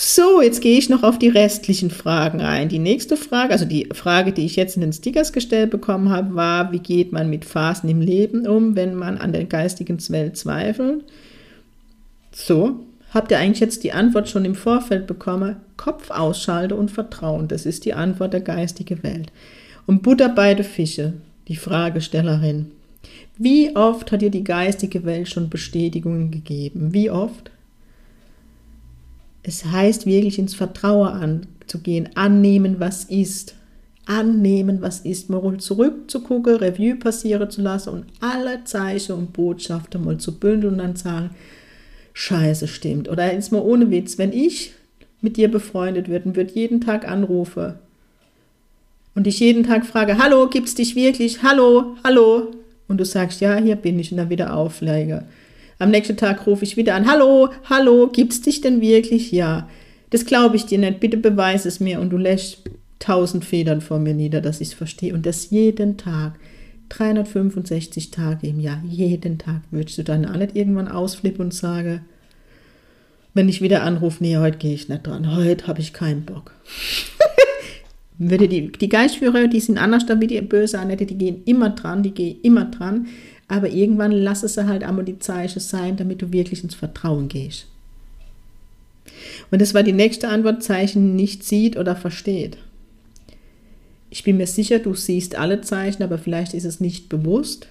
So, 0.00 0.40
jetzt 0.40 0.60
gehe 0.60 0.78
ich 0.78 0.88
noch 0.88 1.02
auf 1.02 1.18
die 1.18 1.28
restlichen 1.28 1.90
Fragen 1.90 2.40
ein. 2.40 2.68
Die 2.68 2.78
nächste 2.78 3.16
Frage, 3.16 3.52
also 3.52 3.64
die 3.64 3.88
Frage, 3.92 4.30
die 4.30 4.46
ich 4.46 4.54
jetzt 4.54 4.76
in 4.76 4.80
den 4.80 4.92
Stickers 4.92 5.32
gestellt 5.32 5.70
bekommen 5.70 6.08
habe, 6.10 6.36
war, 6.36 6.70
wie 6.70 6.78
geht 6.78 7.10
man 7.10 7.28
mit 7.28 7.44
Phasen 7.44 7.88
im 7.88 8.00
Leben 8.00 8.46
um, 8.46 8.76
wenn 8.76 8.94
man 8.94 9.18
an 9.18 9.32
der 9.32 9.42
geistigen 9.42 9.98
Welt 10.10 10.36
zweifelt? 10.36 11.02
So, 12.30 12.84
habt 13.10 13.32
ihr 13.32 13.40
eigentlich 13.40 13.58
jetzt 13.58 13.82
die 13.82 13.90
Antwort 13.90 14.28
schon 14.28 14.44
im 14.44 14.54
Vorfeld 14.54 15.08
bekommen? 15.08 15.56
Kopf 15.76 16.12
ausschalte 16.12 16.76
und 16.76 16.92
Vertrauen, 16.92 17.48
das 17.48 17.66
ist 17.66 17.84
die 17.84 17.94
Antwort 17.94 18.34
der 18.34 18.42
geistigen 18.42 19.02
Welt. 19.02 19.32
Und 19.84 20.04
Butter 20.04 20.28
beide 20.28 20.62
Fische, 20.62 21.14
die 21.48 21.56
Fragestellerin. 21.56 22.70
Wie 23.36 23.74
oft 23.74 24.12
hat 24.12 24.22
dir 24.22 24.30
die 24.30 24.44
geistige 24.44 25.04
Welt 25.04 25.28
schon 25.28 25.50
Bestätigungen 25.50 26.30
gegeben? 26.30 26.94
Wie 26.94 27.10
oft? 27.10 27.50
Es 29.48 29.64
heißt 29.64 30.04
wirklich 30.04 30.38
ins 30.38 30.54
Vertrauen 30.54 31.08
anzugehen, 31.62 32.10
annehmen, 32.14 32.80
was 32.80 33.04
ist. 33.04 33.54
Annehmen, 34.04 34.82
was 34.82 35.00
ist, 35.00 35.30
mal 35.30 35.56
zurückzugucken, 35.56 36.56
Revue 36.56 36.96
passieren 36.96 37.50
zu 37.50 37.62
lassen 37.62 37.90
und 37.90 38.04
alle 38.20 38.64
Zeichen 38.64 39.12
und 39.12 39.32
Botschaften 39.32 40.04
mal 40.04 40.18
zu 40.18 40.38
bündeln 40.38 40.74
und 40.74 40.78
dann 40.78 40.96
sagen, 40.96 41.30
Scheiße, 42.12 42.68
stimmt. 42.68 43.08
Oder 43.08 43.32
jetzt 43.32 43.52
mal 43.52 43.60
ohne 43.60 43.90
Witz, 43.90 44.18
wenn 44.18 44.32
ich 44.32 44.72
mit 45.22 45.36
dir 45.36 45.50
befreundet 45.50 46.08
würde 46.08 46.28
und 46.28 46.36
würde 46.36 46.52
jeden 46.52 46.80
Tag 46.80 47.08
anrufen 47.08 47.74
und 49.14 49.26
dich 49.26 49.40
jeden 49.40 49.64
Tag 49.64 49.86
frage, 49.86 50.18
hallo, 50.18 50.48
gibt's 50.48 50.74
dich 50.74 50.94
wirklich? 50.94 51.42
Hallo, 51.42 51.96
hallo. 52.04 52.50
Und 52.86 52.98
du 52.98 53.04
sagst, 53.04 53.40
ja, 53.40 53.56
hier 53.56 53.76
bin 53.76 53.98
ich 53.98 54.10
und 54.10 54.18
dann 54.18 54.30
wieder 54.30 54.54
auflege 54.54 55.24
am 55.78 55.90
nächsten 55.90 56.16
Tag 56.16 56.46
rufe 56.46 56.64
ich 56.64 56.76
wieder 56.76 56.94
an. 56.94 57.06
Hallo, 57.06 57.50
hallo, 57.64 58.08
gibt's 58.08 58.40
dich 58.40 58.60
denn 58.60 58.80
wirklich? 58.80 59.32
Ja. 59.32 59.68
Das 60.10 60.24
glaube 60.24 60.56
ich 60.56 60.66
dir 60.66 60.78
nicht. 60.78 61.00
Bitte 61.00 61.16
beweis 61.16 61.66
es 61.66 61.80
mir. 61.80 62.00
Und 62.00 62.10
du 62.10 62.16
lässt 62.16 62.62
tausend 62.98 63.44
Federn 63.44 63.80
vor 63.80 63.98
mir 63.98 64.14
nieder, 64.14 64.40
dass 64.40 64.60
ich 64.60 64.68
es 64.68 64.74
verstehe. 64.74 65.14
Und 65.14 65.26
das 65.26 65.50
jeden 65.50 65.96
Tag. 65.96 66.38
365 66.88 68.10
Tage 68.10 68.46
im 68.46 68.60
Jahr, 68.60 68.82
jeden 68.88 69.38
Tag. 69.38 69.62
Würdest 69.70 69.98
du 69.98 70.04
dann 70.04 70.26
auch 70.26 70.36
nicht 70.36 70.56
irgendwann 70.56 70.88
ausflippen 70.88 71.46
und 71.46 71.54
sagen, 71.54 72.00
wenn 73.34 73.48
ich 73.48 73.60
wieder 73.60 73.82
anrufe, 73.82 74.22
nee, 74.22 74.36
heute 74.36 74.58
gehe 74.58 74.74
ich 74.74 74.88
nicht 74.88 75.06
dran, 75.06 75.36
heute 75.36 75.66
habe 75.66 75.80
ich 75.80 75.92
keinen 75.92 76.24
Bock. 76.24 76.52
Würde 78.18 78.48
die, 78.48 78.72
die 78.72 78.88
Geistführer, 78.88 79.46
die 79.46 79.60
sind 79.60 79.78
anders 79.78 80.04
wie 80.08 80.26
die 80.26 80.40
böse 80.40 80.78
Annette, 80.78 81.06
die 81.06 81.18
gehen 81.18 81.42
immer 81.44 81.70
dran, 81.70 82.02
die 82.02 82.10
gehen 82.10 82.38
immer 82.42 82.64
dran. 82.64 83.06
Aber 83.48 83.70
irgendwann 83.70 84.12
lass 84.12 84.42
es 84.42 84.58
halt 84.58 84.84
einmal 84.84 85.04
die 85.04 85.18
Zeichen 85.18 85.60
sein, 85.60 85.96
damit 85.96 86.20
du 86.20 86.32
wirklich 86.32 86.62
ins 86.62 86.74
Vertrauen 86.74 87.28
gehst. 87.28 87.66
Und 89.50 89.60
das 89.60 89.74
war 89.74 89.82
die 89.82 89.92
nächste 89.92 90.28
Antwort, 90.28 90.62
Zeichen 90.62 91.16
nicht 91.16 91.42
sieht 91.42 91.76
oder 91.76 91.96
versteht. 91.96 92.58
Ich 94.10 94.22
bin 94.22 94.36
mir 94.36 94.46
sicher, 94.46 94.78
du 94.78 94.94
siehst 94.94 95.36
alle 95.36 95.60
Zeichen, 95.62 96.02
aber 96.02 96.18
vielleicht 96.18 96.54
ist 96.54 96.64
es 96.64 96.80
nicht 96.80 97.08
bewusst. 97.08 97.68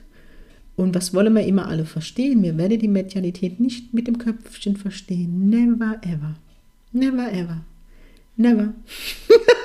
Und 0.76 0.94
was 0.94 1.14
wollen 1.14 1.34
wir 1.34 1.46
immer 1.46 1.68
alle 1.68 1.86
verstehen? 1.86 2.44
Wir 2.44 2.58
werden 2.58 2.80
die 2.80 2.88
Medialität 2.88 3.60
nicht 3.60 3.94
mit 3.94 4.08
dem 4.08 4.20
Köpfchen 4.20 4.78
verstehen. 4.78 5.50
Never 5.50 6.00
ever. 6.04 6.36
Never 6.92 7.32
ever. 7.32 7.62
Never. 8.36 8.74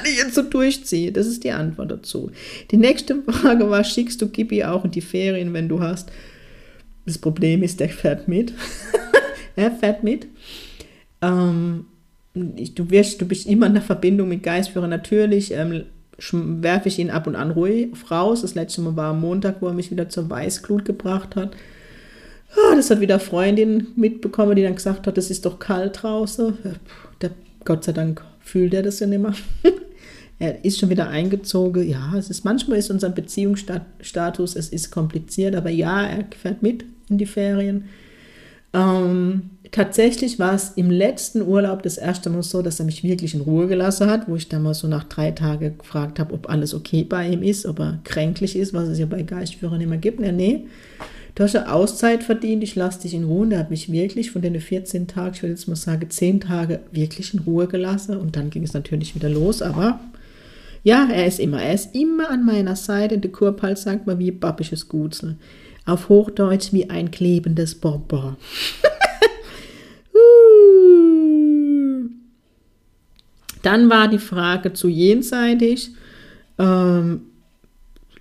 kann 0.00 0.10
ich 0.10 0.18
jetzt 0.18 0.34
so 0.34 0.42
durchziehen? 0.42 1.12
Das 1.12 1.26
ist 1.26 1.44
die 1.44 1.50
Antwort 1.50 1.90
dazu. 1.90 2.30
Die 2.70 2.76
nächste 2.76 3.22
Frage 3.22 3.68
war, 3.68 3.84
schickst 3.84 4.20
du 4.22 4.28
Gibi 4.28 4.64
auch 4.64 4.84
in 4.84 4.90
die 4.90 5.00
Ferien, 5.00 5.52
wenn 5.52 5.68
du 5.68 5.80
hast? 5.80 6.10
Das 7.04 7.18
Problem 7.18 7.62
ist, 7.62 7.80
der 7.80 7.90
fährt 7.90 8.28
mit. 8.28 8.52
er 9.56 9.70
fährt 9.70 10.02
mit. 10.02 10.26
Ähm, 11.20 11.86
du, 12.34 12.90
wirst, 12.90 13.20
du 13.20 13.26
bist 13.26 13.46
immer 13.46 13.66
in 13.66 13.74
der 13.74 13.82
Verbindung 13.82 14.28
mit 14.28 14.42
Geistführer. 14.42 14.86
Natürlich 14.86 15.52
ähm, 15.52 15.84
werfe 16.32 16.88
ich 16.88 16.98
ihn 16.98 17.10
ab 17.10 17.26
und 17.26 17.36
an 17.36 17.50
ruhig 17.50 17.90
raus. 18.10 18.42
Das 18.42 18.54
letzte 18.54 18.80
Mal 18.80 18.96
war 18.96 19.10
am 19.10 19.20
Montag, 19.20 19.56
wo 19.60 19.66
er 19.66 19.74
mich 19.74 19.90
wieder 19.90 20.08
zur 20.08 20.30
Weißglut 20.30 20.84
gebracht 20.84 21.36
hat. 21.36 21.54
Oh, 22.56 22.74
das 22.74 22.90
hat 22.90 23.00
wieder 23.00 23.20
Freundin 23.20 23.88
mitbekommen, 23.96 24.56
die 24.56 24.62
dann 24.62 24.74
gesagt 24.74 25.06
hat, 25.06 25.18
es 25.18 25.30
ist 25.30 25.44
doch 25.44 25.58
kalt 25.58 26.02
draußen. 26.02 26.56
Der, 27.20 27.30
Gott 27.64 27.84
sei 27.84 27.92
Dank 27.92 28.24
fühlt 28.40 28.74
er 28.74 28.82
das 28.82 29.00
ja 29.00 29.06
nicht 29.06 29.22
mehr. 29.22 29.34
er 30.40 30.64
ist 30.64 30.80
schon 30.80 30.88
wieder 30.88 31.08
eingezogen. 31.08 31.88
Ja, 31.88 32.14
es 32.16 32.30
ist 32.30 32.44
manchmal 32.44 32.78
ist 32.78 32.90
unser 32.90 33.10
Beziehungsstatus, 33.10 34.56
es 34.56 34.70
ist 34.70 34.90
kompliziert, 34.90 35.54
aber 35.54 35.68
ja, 35.68 36.02
er 36.02 36.24
fährt 36.36 36.62
mit 36.62 36.84
in 37.10 37.18
die 37.18 37.26
Ferien. 37.26 37.84
Ähm, 38.72 39.50
tatsächlich 39.70 40.38
war 40.38 40.54
es 40.54 40.70
im 40.76 40.90
letzten 40.90 41.42
Urlaub 41.42 41.82
das 41.82 41.98
erste 41.98 42.30
Mal 42.30 42.42
so, 42.42 42.62
dass 42.62 42.80
er 42.80 42.86
mich 42.86 43.04
wirklich 43.04 43.34
in 43.34 43.42
Ruhe 43.42 43.66
gelassen 43.66 44.08
hat, 44.08 44.28
wo 44.28 44.36
ich 44.36 44.48
dann 44.48 44.62
mal 44.62 44.72
so 44.72 44.88
nach 44.88 45.04
drei 45.04 45.30
Tagen 45.32 45.76
gefragt 45.76 46.18
habe, 46.18 46.32
ob 46.32 46.48
alles 46.48 46.72
okay 46.72 47.04
bei 47.04 47.28
ihm 47.28 47.42
ist, 47.42 47.66
ob 47.66 47.78
er 47.78 48.00
kränklich 48.04 48.56
ist, 48.56 48.72
was 48.72 48.88
es 48.88 48.98
ja 48.98 49.06
bei 49.06 49.22
Geistführern 49.22 49.82
immer 49.82 49.98
gibt. 49.98 50.20
Ja, 50.20 50.32
nee, 50.32 50.64
du 51.34 51.42
hast 51.42 51.52
ja 51.52 51.66
Auszeit 51.66 52.22
verdient, 52.22 52.62
ich 52.62 52.76
lasse 52.76 53.02
dich 53.02 53.12
in 53.12 53.24
Ruhe. 53.24 53.42
Und 53.42 53.52
er 53.52 53.58
hat 53.58 53.70
mich 53.70 53.92
wirklich 53.92 54.30
von 54.30 54.40
den 54.40 54.58
14 54.58 55.06
Tagen, 55.06 55.34
ich 55.34 55.42
würde 55.42 55.52
jetzt 55.52 55.68
mal 55.68 55.76
sagen, 55.76 56.08
10 56.08 56.40
Tage 56.40 56.80
wirklich 56.92 57.34
in 57.34 57.40
Ruhe 57.40 57.66
gelassen. 57.66 58.16
Und 58.16 58.36
dann 58.36 58.48
ging 58.48 58.62
es 58.62 58.72
natürlich 58.72 59.14
wieder 59.14 59.28
los, 59.28 59.60
aber 59.60 60.00
ja, 60.82 61.08
er 61.10 61.26
ist 61.26 61.38
immer, 61.40 61.62
er 61.62 61.74
ist 61.74 61.94
immer 61.94 62.30
an 62.30 62.44
meiner 62.44 62.76
Seite. 62.76 63.18
Der 63.18 63.30
Kurpal 63.30 63.76
sagt 63.76 64.06
mal 64.06 64.18
wie 64.18 64.30
babbisches 64.30 64.88
Gutsel. 64.88 65.36
Auf 65.84 66.08
Hochdeutsch 66.08 66.72
wie 66.72 66.88
ein 66.88 67.10
klebendes 67.10 67.74
Bonbon. 67.74 68.36
Dann 73.62 73.90
war 73.90 74.08
die 74.08 74.18
Frage 74.18 74.72
zu 74.72 74.88
jenseitig. 74.88 75.90
Ähm, 76.58 77.22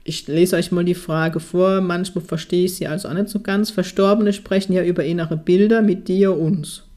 ich 0.04 0.28
lese 0.28 0.58
euch 0.58 0.72
mal 0.72 0.84
die 0.84 0.96
Frage 0.96 1.40
vor. 1.40 1.82
Manchmal 1.82 2.24
verstehe 2.24 2.66
ich 2.66 2.76
sie 2.76 2.88
also 2.88 3.08
auch 3.08 3.14
nicht 3.14 3.30
so 3.30 3.40
ganz. 3.40 3.70
Verstorbene 3.70 4.34
sprechen 4.34 4.74
ja 4.74 4.84
über 4.84 5.06
innere 5.06 5.38
Bilder 5.38 5.82
mit 5.82 6.08
dir, 6.08 6.38
uns. 6.38 6.89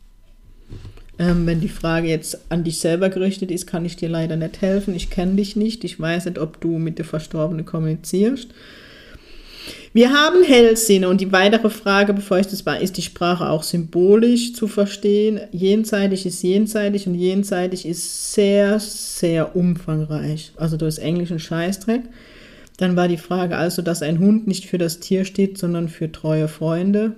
Ähm, 1.22 1.46
wenn 1.46 1.60
die 1.60 1.68
Frage 1.68 2.08
jetzt 2.08 2.36
an 2.48 2.64
dich 2.64 2.80
selber 2.80 3.08
gerichtet 3.08 3.52
ist, 3.52 3.68
kann 3.68 3.84
ich 3.84 3.94
dir 3.94 4.08
leider 4.08 4.34
nicht 4.34 4.60
helfen. 4.60 4.94
Ich 4.94 5.08
kenne 5.08 5.36
dich 5.36 5.54
nicht. 5.54 5.84
Ich 5.84 6.00
weiß 6.00 6.24
nicht, 6.24 6.38
ob 6.38 6.60
du 6.60 6.78
mit 6.78 6.98
der 6.98 7.04
Verstorbenen 7.04 7.64
kommunizierst. 7.64 8.48
Wir 9.92 10.12
haben 10.12 10.42
Hellsinne 10.42 11.08
und 11.08 11.20
die 11.20 11.30
weitere 11.30 11.70
Frage, 11.70 12.12
bevor 12.12 12.38
ich 12.38 12.48
das 12.48 12.66
war, 12.66 12.80
ist 12.80 12.96
die 12.96 13.02
Sprache 13.02 13.48
auch 13.48 13.62
symbolisch 13.62 14.52
zu 14.54 14.66
verstehen. 14.66 15.38
Jenseitig 15.52 16.26
ist 16.26 16.42
jenseitig 16.42 17.06
und 17.06 17.14
jenseitig 17.14 17.86
ist 17.86 18.32
sehr, 18.32 18.80
sehr 18.80 19.54
umfangreich. 19.54 20.52
Also 20.56 20.76
du 20.76 20.86
hast 20.86 20.98
Englisch 20.98 21.30
ein 21.30 21.38
Scheißdreck. 21.38 22.02
Dann 22.78 22.96
war 22.96 23.06
die 23.06 23.18
Frage 23.18 23.56
also, 23.56 23.82
dass 23.82 24.02
ein 24.02 24.18
Hund 24.18 24.48
nicht 24.48 24.64
für 24.64 24.78
das 24.78 24.98
Tier 24.98 25.24
steht, 25.24 25.58
sondern 25.58 25.88
für 25.88 26.10
treue 26.10 26.48
Freunde. 26.48 27.12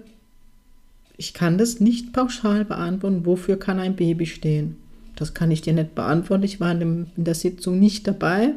Ich 1.17 1.33
kann 1.33 1.59
das 1.59 1.81
nicht 1.81 2.13
pauschal 2.13 2.65
beantworten. 2.65 3.25
Wofür 3.25 3.59
kann 3.59 3.79
ein 3.79 3.97
Baby 3.97 4.27
stehen? 4.27 4.77
Das 5.17 5.33
kann 5.33 5.51
ich 5.51 5.63
dir 5.63 5.73
nicht 5.73 5.95
beantworten. 5.95 6.43
Ich 6.43 6.59
war 6.59 6.73
in, 6.73 7.07
der 7.17 7.35
Sitzung 7.35 7.79
nicht 7.79 8.07
dabei. 8.07 8.55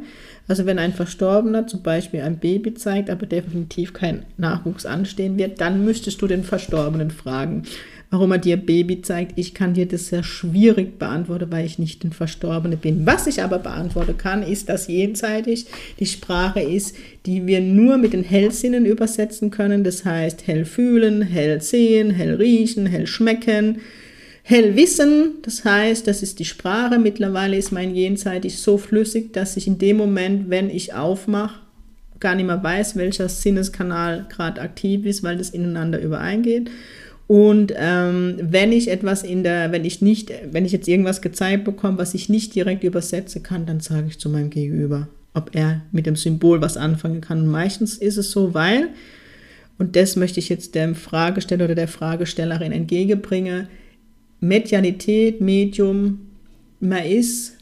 Also 0.48 0.66
wenn 0.66 0.80
ein 0.80 0.94
Verstorbener 0.94 1.68
zum 1.68 1.84
Beispiel 1.84 2.22
ein 2.22 2.40
Baby 2.40 2.74
zeigt, 2.74 3.10
aber 3.10 3.26
definitiv 3.26 3.94
kein 3.94 4.26
Nachwuchs 4.38 4.86
anstehen 4.86 5.38
wird, 5.38 5.62
dann 5.62 5.86
müsstest 5.86 6.22
du 6.22 6.28
den 6.28 6.44
Verstorbenen 6.44 7.12
fragen, 7.12 7.64
warum 8.10 8.32
er 8.32 8.38
dir 8.38 8.58
Baby 8.58 9.02
zeigt. 9.02 9.38
Ich 9.38 9.54
kann 9.54 9.74
dir 9.74 9.88
das 9.88 10.08
sehr 10.08 10.24
schwierig 10.24 10.98
beantworten, 11.00 11.52
weil 11.52 11.66
ich 11.66 11.80
nicht 11.80 12.04
den 12.04 12.14
Verstorbene 12.14 12.78
bin. 12.78 13.06
Was 13.06 13.28
ich 13.28 13.42
aber 13.42 13.60
beantworten 13.60 14.18
kann, 14.18 14.44
ist, 14.44 14.70
dass 14.70 14.88
jenseitig 14.88 15.66
die 16.00 16.06
Sprache 16.06 16.62
ist, 16.62 16.96
die 17.26 17.46
wir 17.46 17.62
nur 17.62 17.98
mit 17.98 18.14
den 18.14 18.24
Hellsinnen 18.24 18.86
übersetzen 18.86 19.52
können. 19.52 19.84
Das 19.84 20.06
heißt 20.06 20.48
hell 20.48 20.66
fühlen, 20.66 21.22
hell 21.22 21.62
sehen, 21.62 22.12
hell 22.12 22.36
riechen, 22.36 22.86
hell 22.86 23.08
schmecken 23.08 23.78
Hell 24.50 24.78
wissen, 24.78 25.42
das 25.42 25.66
heißt, 25.66 26.08
das 26.08 26.24
ist 26.24 26.40
die 26.40 26.46
Sprache. 26.46 27.00
Mittlerweile 27.00 27.58
ist 27.58 27.74
mein 27.74 27.94
Jenseitig 27.94 28.60
so 28.60 28.78
flüssig, 28.78 29.34
dass 29.34 29.58
ich 29.58 29.68
in 29.68 29.78
dem 29.78 29.98
Moment, 29.98 30.50
wenn 30.50 30.70
ich 30.70 30.94
aufmache, 30.94 31.60
gar 32.22 32.34
nicht 32.34 32.46
mehr 32.46 32.64
weiß, 32.64 32.96
welcher 32.96 33.28
Sinneskanal 33.28 34.26
gerade 34.30 34.62
aktiv 34.62 35.06
ist, 35.06 35.22
weil 35.22 35.38
das 35.38 35.50
ineinander 35.50 36.00
übereingeht. 36.00 36.72
Und 37.28 37.74
ähm, 37.76 38.36
wenn 38.42 38.72
ich 38.72 38.90
etwas 38.90 39.24
in 39.24 39.44
der, 39.44 39.74
wenn 39.74 39.84
ich 39.84 40.02
nicht, 40.02 40.32
wenn 40.52 40.64
ich 40.64 40.72
jetzt 40.72 40.88
irgendwas 40.88 41.22
gezeigt 41.22 41.66
bekomme, 41.66 41.98
was 41.98 42.14
ich 42.14 42.30
nicht 42.30 42.56
direkt 42.56 42.86
übersetzen 42.86 43.44
kann, 43.44 43.66
dann 43.66 43.82
sage 43.82 44.08
ich 44.08 44.18
zu 44.18 44.30
meinem 44.30 44.50
Gegenüber, 44.50 45.10
ob 45.34 45.54
er 45.54 45.82
mit 45.92 46.06
dem 46.06 46.16
Symbol 46.16 46.62
was 46.62 46.78
anfangen 46.78 47.20
kann. 47.20 47.42
Und 47.42 47.48
meistens 47.48 47.98
ist 47.98 48.16
es 48.16 48.32
so, 48.32 48.54
weil, 48.54 48.90
und 49.78 49.98
das 49.98 50.16
möchte 50.16 50.40
ich 50.40 50.48
jetzt 50.48 50.74
dem 50.74 50.96
Fragesteller 50.96 51.66
oder 51.66 51.76
der 51.76 51.90
Fragestellerin 51.90 52.72
entgegenbringen, 52.72 53.68
Medianität, 54.40 55.42
Medium, 55.42 56.20
man 56.80 57.04
ist 57.04 57.58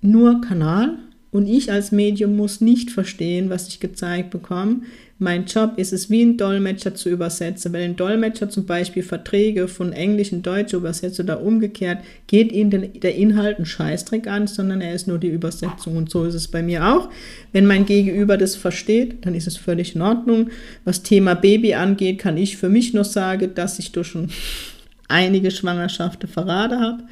nur 0.00 0.40
Kanal. 0.40 0.98
und 1.30 1.46
ich 1.46 1.70
als 1.72 1.92
Medium 1.92 2.36
muss 2.36 2.60
nicht 2.60 2.90
verstehen, 2.90 3.50
was 3.50 3.68
ich 3.68 3.80
gezeigt 3.80 4.30
bekomme. 4.30 4.82
Mein 5.20 5.46
Job 5.46 5.72
ist 5.78 5.92
es, 5.92 6.10
wie 6.10 6.22
ein 6.22 6.36
Dolmetscher 6.36 6.94
zu 6.94 7.08
übersetzen. 7.08 7.72
Wenn 7.72 7.82
ein 7.82 7.96
Dolmetscher 7.96 8.48
zum 8.48 8.66
Beispiel 8.66 9.02
Verträge 9.02 9.66
von 9.66 9.92
Englisch 9.92 10.30
in 10.30 10.42
Deutsch 10.42 10.74
übersetzt 10.74 11.18
oder 11.18 11.42
umgekehrt, 11.42 11.98
geht 12.28 12.52
ihn 12.52 12.70
der 12.70 13.16
Inhalt 13.16 13.58
ein 13.58 13.66
Scheißdreck 13.66 14.28
an, 14.28 14.46
sondern 14.46 14.80
er 14.80 14.94
ist 14.94 15.08
nur 15.08 15.18
die 15.18 15.30
Übersetzung. 15.30 15.96
Und 15.96 16.08
so 16.08 16.24
ist 16.24 16.34
es 16.34 16.46
bei 16.46 16.62
mir 16.62 16.86
auch. 16.86 17.08
Wenn 17.52 17.66
mein 17.66 17.84
Gegenüber 17.84 18.36
das 18.36 18.54
versteht, 18.54 19.26
dann 19.26 19.34
ist 19.34 19.48
es 19.48 19.56
völlig 19.56 19.96
in 19.96 20.02
Ordnung. 20.02 20.50
Was 20.84 21.02
Thema 21.02 21.34
Baby 21.34 21.74
angeht, 21.74 22.20
kann 22.20 22.36
ich 22.36 22.56
für 22.56 22.68
mich 22.68 22.94
nur 22.94 23.04
sagen, 23.04 23.50
dass 23.56 23.80
ich 23.80 23.90
durch 23.90 24.06
schon 24.06 24.30
einige 25.08 25.50
Schwangerschaften 25.50 26.28
verraten 26.28 26.80
habe 26.80 27.02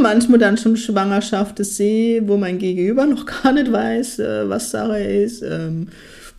manchmal 0.00 0.38
dann 0.38 0.56
schon 0.56 0.76
Schwangerschaften 0.76 1.64
sehe, 1.64 2.26
wo 2.28 2.36
mein 2.36 2.58
Gegenüber 2.58 3.06
noch 3.06 3.26
gar 3.26 3.52
nicht 3.52 3.72
weiß, 3.72 4.20
äh, 4.20 4.48
was 4.48 4.70
Sache 4.70 5.00
ist. 5.00 5.42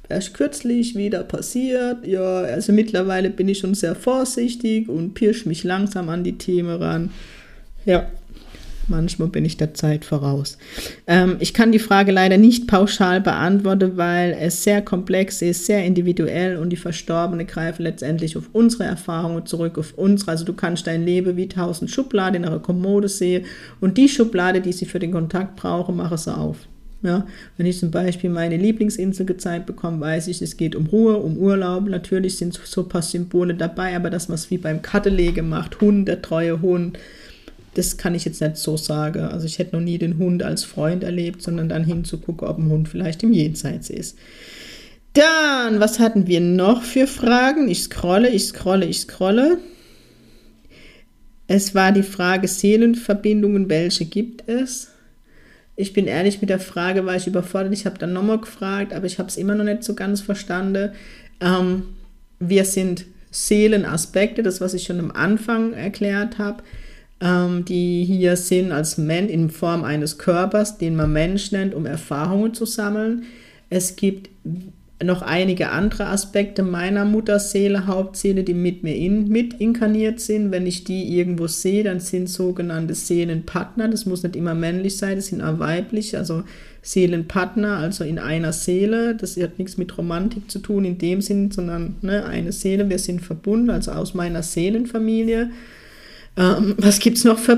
Erst 0.09 0.33
kürzlich 0.33 0.95
wieder 0.95 1.23
passiert. 1.23 2.05
Ja, 2.05 2.41
also 2.41 2.73
mittlerweile 2.73 3.29
bin 3.29 3.47
ich 3.47 3.59
schon 3.59 3.73
sehr 3.73 3.95
vorsichtig 3.95 4.89
und 4.89 5.13
pirsch 5.13 5.45
mich 5.45 5.63
langsam 5.63 6.09
an 6.09 6.23
die 6.23 6.37
Themen 6.37 6.81
ran. 6.81 7.11
Ja, 7.85 8.07
manchmal 8.87 9.29
bin 9.29 9.45
ich 9.45 9.55
der 9.55 9.73
Zeit 9.73 10.03
voraus. 10.03 10.57
Ähm, 11.07 11.37
ich 11.39 11.53
kann 11.53 11.71
die 11.71 11.79
Frage 11.79 12.11
leider 12.11 12.37
nicht 12.37 12.67
pauschal 12.67 13.21
beantworten, 13.21 13.95
weil 13.95 14.35
es 14.39 14.63
sehr 14.63 14.81
komplex 14.81 15.41
ist, 15.41 15.65
sehr 15.65 15.85
individuell 15.85 16.57
und 16.57 16.69
die 16.69 16.77
Verstorbene 16.77 17.45
greifen 17.45 17.83
letztendlich 17.83 18.37
auf 18.37 18.49
unsere 18.51 18.83
Erfahrungen 18.83 19.45
zurück, 19.45 19.77
auf 19.77 19.93
unsere. 19.95 20.31
Also 20.31 20.43
du 20.43 20.53
kannst 20.53 20.85
dein 20.85 21.05
Leben 21.05 21.37
wie 21.37 21.47
tausend 21.47 21.89
Schubladen 21.89 22.43
in 22.43 22.49
einer 22.49 22.59
Kommode 22.59 23.07
sehen 23.07 23.45
und 23.79 23.97
die 23.97 24.09
Schublade, 24.09 24.59
die 24.59 24.73
sie 24.73 24.85
für 24.85 24.99
den 24.99 25.11
Kontakt 25.11 25.55
brauchen, 25.55 25.95
mache 25.95 26.17
sie 26.17 26.35
auf. 26.35 26.57
Ja, 27.03 27.27
wenn 27.57 27.65
ich 27.65 27.79
zum 27.79 27.91
Beispiel 27.91 28.29
meine 28.29 28.55
Lieblingsinsel 28.55 29.25
gezeigt 29.25 29.65
bekomme, 29.65 29.99
weiß 29.99 30.29
ich, 30.29 30.41
es 30.41 30.55
geht 30.55 30.73
um 30.73 30.85
Ruhe, 30.85 31.17
um 31.17 31.37
Urlaub. 31.37 31.89
Natürlich 31.89 32.37
sind 32.37 32.53
so 32.53 32.83
ein 32.83 32.87
paar 32.87 33.01
Symbole 33.01 33.55
dabei, 33.55 33.93
aber 33.97 34.09
das, 34.09 34.29
was 34.29 34.49
wie 34.49 34.57
beim 34.57 34.81
Kattelege 34.81 35.43
macht, 35.43 35.81
Hund, 35.81 36.07
der 36.07 36.21
treue 36.21 36.61
Hund, 36.61 36.97
das 37.73 37.97
kann 37.97 38.15
ich 38.15 38.23
jetzt 38.23 38.39
nicht 38.39 38.55
so 38.55 38.77
sagen. 38.77 39.19
Also 39.19 39.45
ich 39.45 39.59
hätte 39.59 39.75
noch 39.75 39.83
nie 39.83 39.97
den 39.97 40.17
Hund 40.17 40.43
als 40.43 40.63
Freund 40.63 41.03
erlebt, 41.03 41.41
sondern 41.41 41.67
dann 41.67 41.83
hinzugucken, 41.83 42.47
ob 42.47 42.57
ein 42.57 42.69
Hund 42.69 42.87
vielleicht 42.87 43.21
im 43.23 43.33
Jenseits 43.33 43.89
ist. 43.89 44.17
Dann, 45.11 45.81
was 45.81 45.99
hatten 45.99 46.27
wir 46.27 46.39
noch 46.39 46.83
für 46.83 47.05
Fragen? 47.05 47.67
Ich 47.67 47.83
scrolle, 47.83 48.29
ich 48.29 48.45
scrolle, 48.45 48.85
ich 48.85 49.01
scrolle. 49.01 49.57
Es 51.47 51.75
war 51.75 51.91
die 51.91 52.03
Frage 52.03 52.47
Seelenverbindungen, 52.47 53.69
welche 53.69 54.05
gibt 54.05 54.47
es? 54.47 54.92
Ich 55.75 55.93
bin 55.93 56.07
ehrlich 56.07 56.39
mit 56.41 56.49
der 56.49 56.59
Frage, 56.59 57.05
war 57.05 57.15
ich 57.15 57.27
überfordert. 57.27 57.73
Ich 57.73 57.85
habe 57.85 57.97
dann 57.97 58.13
nochmal 58.13 58.39
gefragt, 58.39 58.93
aber 58.93 59.05
ich 59.05 59.17
habe 59.17 59.29
es 59.29 59.37
immer 59.37 59.55
noch 59.55 59.63
nicht 59.63 59.83
so 59.83 59.95
ganz 59.95 60.21
verstanden. 60.21 60.91
Ähm, 61.39 61.83
wir 62.39 62.65
sind 62.65 63.05
Seelenaspekte, 63.31 64.43
das, 64.43 64.61
was 64.61 64.75
ich 64.75 64.83
schon 64.83 64.99
am 64.99 65.11
Anfang 65.11 65.73
erklärt 65.73 66.37
habe, 66.37 66.63
ähm, 67.19 67.65
die 67.65 68.03
hier 68.05 68.37
sind 68.37 68.71
als 68.71 68.97
Mensch 68.97 69.31
in 69.31 69.49
Form 69.49 69.83
eines 69.83 70.19
Körpers, 70.19 70.77
den 70.77 70.95
man 70.95 71.11
Mensch 71.11 71.51
nennt, 71.51 71.73
um 71.73 71.85
Erfahrungen 71.85 72.53
zu 72.53 72.65
sammeln. 72.65 73.23
Es 73.69 73.95
gibt 73.95 74.29
noch 75.03 75.21
einige 75.21 75.69
andere 75.69 76.07
Aspekte 76.07 76.63
meiner 76.63 77.05
Mutterseele, 77.05 77.87
Hauptseele, 77.87 78.43
die 78.43 78.53
mit 78.53 78.83
mir 78.83 78.95
in, 78.95 79.27
mit 79.27 79.55
inkarniert 79.55 80.19
sind. 80.19 80.51
Wenn 80.51 80.67
ich 80.67 80.83
die 80.83 81.17
irgendwo 81.17 81.47
sehe, 81.47 81.83
dann 81.83 81.99
sind 81.99 82.29
sogenannte 82.29 82.93
Seelenpartner. 82.93 83.87
Das 83.87 84.05
muss 84.05 84.23
nicht 84.23 84.35
immer 84.35 84.53
männlich 84.53 84.97
sein, 84.97 85.15
das 85.15 85.27
sind 85.27 85.41
auch 85.41 85.59
weiblich, 85.59 86.17
also 86.17 86.43
Seelenpartner, 86.81 87.77
also 87.77 88.03
in 88.03 88.19
einer 88.19 88.53
Seele. 88.53 89.15
Das 89.15 89.37
hat 89.37 89.57
nichts 89.57 89.77
mit 89.77 89.97
Romantik 89.97 90.51
zu 90.51 90.59
tun 90.59 90.85
in 90.85 90.97
dem 90.97 91.21
Sinn, 91.21 91.51
sondern 91.51 91.95
ne, 92.01 92.25
eine 92.25 92.51
Seele. 92.51 92.89
Wir 92.89 92.99
sind 92.99 93.21
verbunden, 93.21 93.69
also 93.69 93.91
aus 93.91 94.13
meiner 94.13 94.43
Seelenfamilie. 94.43 95.49
Ähm, 96.35 96.73
was 96.79 96.99
gibt 96.99 97.17
es 97.17 97.25
noch 97.25 97.37
für, 97.37 97.57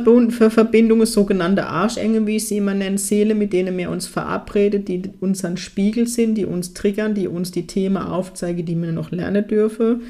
Verbindungen? 0.50 1.06
Sogenannte 1.06 1.66
Arschengel, 1.66 2.28
wie 2.28 2.36
ich 2.36 2.48
sie 2.48 2.58
immer 2.58 2.74
nenne, 2.74 2.98
Seele, 2.98 3.34
mit 3.34 3.54
denen 3.54 3.78
wir 3.78 3.90
uns 3.90 4.06
verabredet, 4.08 4.90
die 4.90 5.04
unseren 5.22 5.56
Spiegel 5.56 6.08
sind, 6.08 6.36
die 6.36 6.46
uns 6.46 6.74
triggern, 6.74 7.14
die 7.14 7.28
uns 7.28 7.52
die 7.52 7.68
Themen 7.68 7.98
aufzeigen, 7.98 8.66
die 8.66 8.76
wir 8.76 8.92
noch 8.92 9.12
lernen 9.12 9.48
dürfen. 9.48 10.02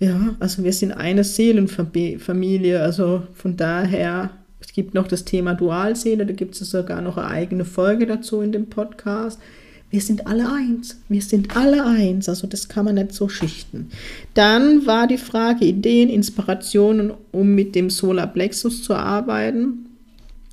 Ja, 0.00 0.34
also 0.40 0.64
wir 0.64 0.72
sind 0.72 0.92
eine 0.92 1.24
Seelenfamilie, 1.24 2.82
also 2.82 3.22
von 3.32 3.56
daher, 3.56 4.30
es 4.60 4.72
gibt 4.72 4.94
noch 4.94 5.06
das 5.06 5.24
Thema 5.24 5.54
Dualseele, 5.54 6.26
da 6.26 6.32
gibt 6.32 6.60
es 6.60 6.68
sogar 6.68 7.00
noch 7.00 7.16
eine 7.16 7.28
eigene 7.28 7.64
Folge 7.64 8.06
dazu 8.06 8.42
in 8.42 8.52
dem 8.52 8.66
Podcast. 8.66 9.40
Wir 9.90 10.00
sind 10.00 10.26
alle 10.26 10.52
eins. 10.52 11.00
Wir 11.08 11.22
sind 11.22 11.56
alle 11.56 11.84
eins. 11.84 12.28
Also 12.28 12.46
das 12.46 12.68
kann 12.68 12.84
man 12.84 12.96
nicht 12.96 13.12
so 13.12 13.28
schichten. 13.28 13.90
Dann 14.34 14.84
war 14.86 15.06
die 15.06 15.18
Frage 15.18 15.64
Ideen, 15.64 16.08
Inspirationen, 16.08 17.12
um 17.32 17.54
mit 17.54 17.74
dem 17.74 17.90
Solarplexus 17.90 18.82
zu 18.82 18.94
arbeiten. 18.94 19.86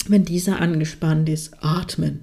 Wenn 0.08 0.26
dieser 0.26 0.62
angespannt 0.62 1.30
ist, 1.30 1.54
atmen. 1.62 2.22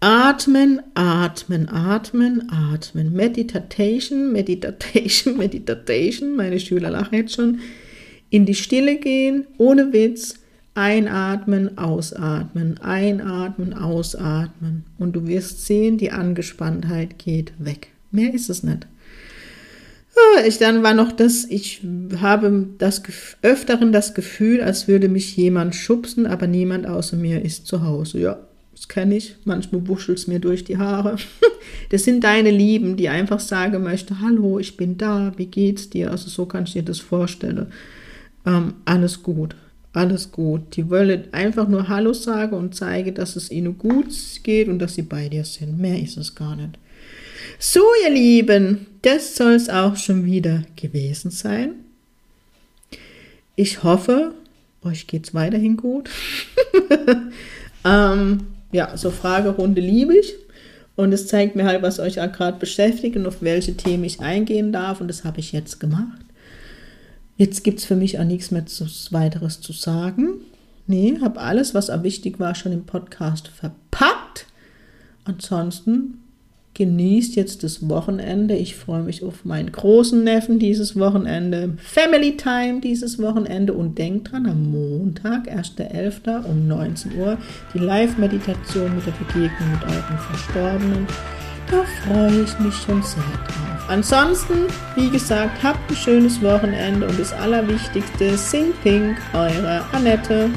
Atmen, 0.00 0.80
atmen, 0.94 1.68
atmen, 1.68 2.50
atmen. 2.50 3.12
Meditation, 3.12 4.32
Meditation, 4.32 5.36
Meditation. 5.38 6.34
Meine 6.34 6.58
Schüler 6.58 6.90
lachen 6.90 7.18
jetzt 7.18 7.34
schon. 7.34 7.60
In 8.30 8.46
die 8.46 8.54
Stille 8.54 8.96
gehen, 8.96 9.46
ohne 9.58 9.92
Witz 9.92 10.41
Einatmen, 10.74 11.76
ausatmen, 11.76 12.78
einatmen, 12.78 13.74
ausatmen. 13.74 14.84
Und 14.98 15.14
du 15.14 15.26
wirst 15.26 15.66
sehen, 15.66 15.98
die 15.98 16.12
Angespanntheit 16.12 17.18
geht 17.18 17.52
weg. 17.58 17.88
Mehr 18.10 18.32
ist 18.32 18.48
es 18.48 18.62
nicht. 18.62 18.86
Ah, 20.14 20.44
ich, 20.46 20.58
dann 20.58 20.82
war 20.82 20.94
noch 20.94 21.12
das, 21.12 21.44
ich 21.44 21.82
habe 22.20 22.68
das 22.78 23.02
öfteren 23.42 23.92
das 23.92 24.14
Gefühl, 24.14 24.62
als 24.62 24.88
würde 24.88 25.08
mich 25.08 25.36
jemand 25.36 25.74
schubsen, 25.74 26.26
aber 26.26 26.46
niemand 26.46 26.86
außer 26.86 27.16
mir 27.16 27.42
ist 27.42 27.66
zu 27.66 27.82
Hause. 27.82 28.20
Ja, 28.20 28.38
das 28.74 28.88
kenne 28.88 29.16
ich. 29.16 29.36
Manchmal 29.44 29.86
wuschelt 29.88 30.18
es 30.18 30.26
mir 30.26 30.38
durch 30.38 30.64
die 30.64 30.78
Haare. 30.78 31.16
Das 31.88 32.04
sind 32.04 32.24
deine 32.24 32.50
Lieben, 32.50 32.96
die 32.96 33.10
einfach 33.10 33.38
sagen 33.38 33.82
möchten, 33.82 34.20
hallo, 34.20 34.58
ich 34.58 34.78
bin 34.78 34.96
da, 34.96 35.32
wie 35.36 35.46
geht's 35.46 35.90
dir? 35.90 36.10
Also 36.10 36.30
so 36.30 36.46
kannst 36.46 36.74
du 36.74 36.78
dir 36.78 36.84
das 36.86 37.00
vorstellen. 37.00 37.66
Ähm, 38.46 38.74
alles 38.86 39.22
gut 39.22 39.54
alles 39.92 40.32
gut. 40.32 40.76
Die 40.76 40.88
wollen 40.88 41.32
einfach 41.32 41.68
nur 41.68 41.88
Hallo 41.88 42.12
sagen 42.12 42.56
und 42.56 42.74
zeigen, 42.74 43.14
dass 43.14 43.36
es 43.36 43.50
ihnen 43.50 43.78
gut 43.78 44.08
geht 44.42 44.68
und 44.68 44.78
dass 44.78 44.94
sie 44.94 45.02
bei 45.02 45.28
dir 45.28 45.44
sind. 45.44 45.78
Mehr 45.78 45.98
ist 46.00 46.16
es 46.16 46.34
gar 46.34 46.56
nicht. 46.56 46.78
So, 47.58 47.82
ihr 48.04 48.12
Lieben, 48.12 48.86
das 49.02 49.36
soll 49.36 49.52
es 49.52 49.68
auch 49.68 49.96
schon 49.96 50.24
wieder 50.24 50.64
gewesen 50.76 51.30
sein. 51.30 51.74
Ich 53.54 53.82
hoffe, 53.82 54.34
euch 54.82 55.06
geht 55.06 55.26
es 55.26 55.34
weiterhin 55.34 55.76
gut. 55.76 56.08
ähm, 57.84 58.46
ja, 58.72 58.96
so 58.96 59.10
Fragerunde 59.10 59.80
liebe 59.80 60.16
ich. 60.16 60.34
Und 60.96 61.12
es 61.12 61.26
zeigt 61.26 61.56
mir 61.56 61.64
halt, 61.64 61.82
was 61.82 62.00
euch 62.00 62.14
gerade 62.14 62.58
beschäftigt 62.58 63.16
und 63.16 63.26
auf 63.26 63.42
welche 63.42 63.76
Themen 63.76 64.04
ich 64.04 64.20
eingehen 64.20 64.72
darf. 64.72 65.00
Und 65.00 65.08
das 65.08 65.24
habe 65.24 65.40
ich 65.40 65.52
jetzt 65.52 65.80
gemacht. 65.80 66.21
Jetzt 67.36 67.64
gibt 67.64 67.78
es 67.78 67.84
für 67.84 67.96
mich 67.96 68.18
auch 68.18 68.24
nichts 68.24 68.50
mehr 68.50 68.66
zu, 68.66 68.86
weiteres 69.10 69.60
zu 69.60 69.72
sagen. 69.72 70.34
Nee, 70.86 71.18
habe 71.20 71.40
alles, 71.40 71.74
was 71.74 71.90
auch 71.90 72.02
wichtig 72.02 72.38
war, 72.40 72.54
schon 72.54 72.72
im 72.72 72.84
Podcast 72.84 73.48
verpackt. 73.48 74.46
Ansonsten 75.24 76.18
genießt 76.74 77.36
jetzt 77.36 77.62
das 77.62 77.88
Wochenende. 77.88 78.56
Ich 78.56 78.76
freue 78.76 79.02
mich 79.02 79.22
auf 79.22 79.44
meinen 79.44 79.70
großen 79.70 80.24
Neffen 80.24 80.58
dieses 80.58 80.98
Wochenende. 80.98 81.74
Family 81.78 82.36
Time 82.36 82.80
dieses 82.80 83.20
Wochenende. 83.20 83.74
Und 83.74 83.98
denkt 83.98 84.32
dran, 84.32 84.46
am 84.46 84.70
Montag, 84.70 85.48
1.11. 85.48 86.44
um 86.44 86.66
19 86.66 87.18
Uhr, 87.18 87.38
die 87.74 87.78
Live-Meditation 87.78 88.94
mit 88.94 89.06
der 89.06 89.12
Begegnung 89.12 89.70
mit 89.72 89.84
euren 89.84 90.18
Verstorbenen. 90.18 91.06
Da 91.70 91.84
freue 92.04 92.42
ich 92.42 92.58
mich 92.58 92.74
schon 92.74 93.02
sehr 93.02 93.22
drauf. 93.46 93.71
Ansonsten, 93.88 94.66
wie 94.94 95.10
gesagt, 95.10 95.62
habt 95.62 95.90
ein 95.90 95.96
schönes 95.96 96.42
Wochenende 96.42 97.06
und 97.06 97.18
das 97.18 97.32
Allerwichtigste, 97.32 98.36
Sing 98.36 98.72
Pink, 98.82 99.18
eure 99.34 99.84
Annette. 99.92 100.50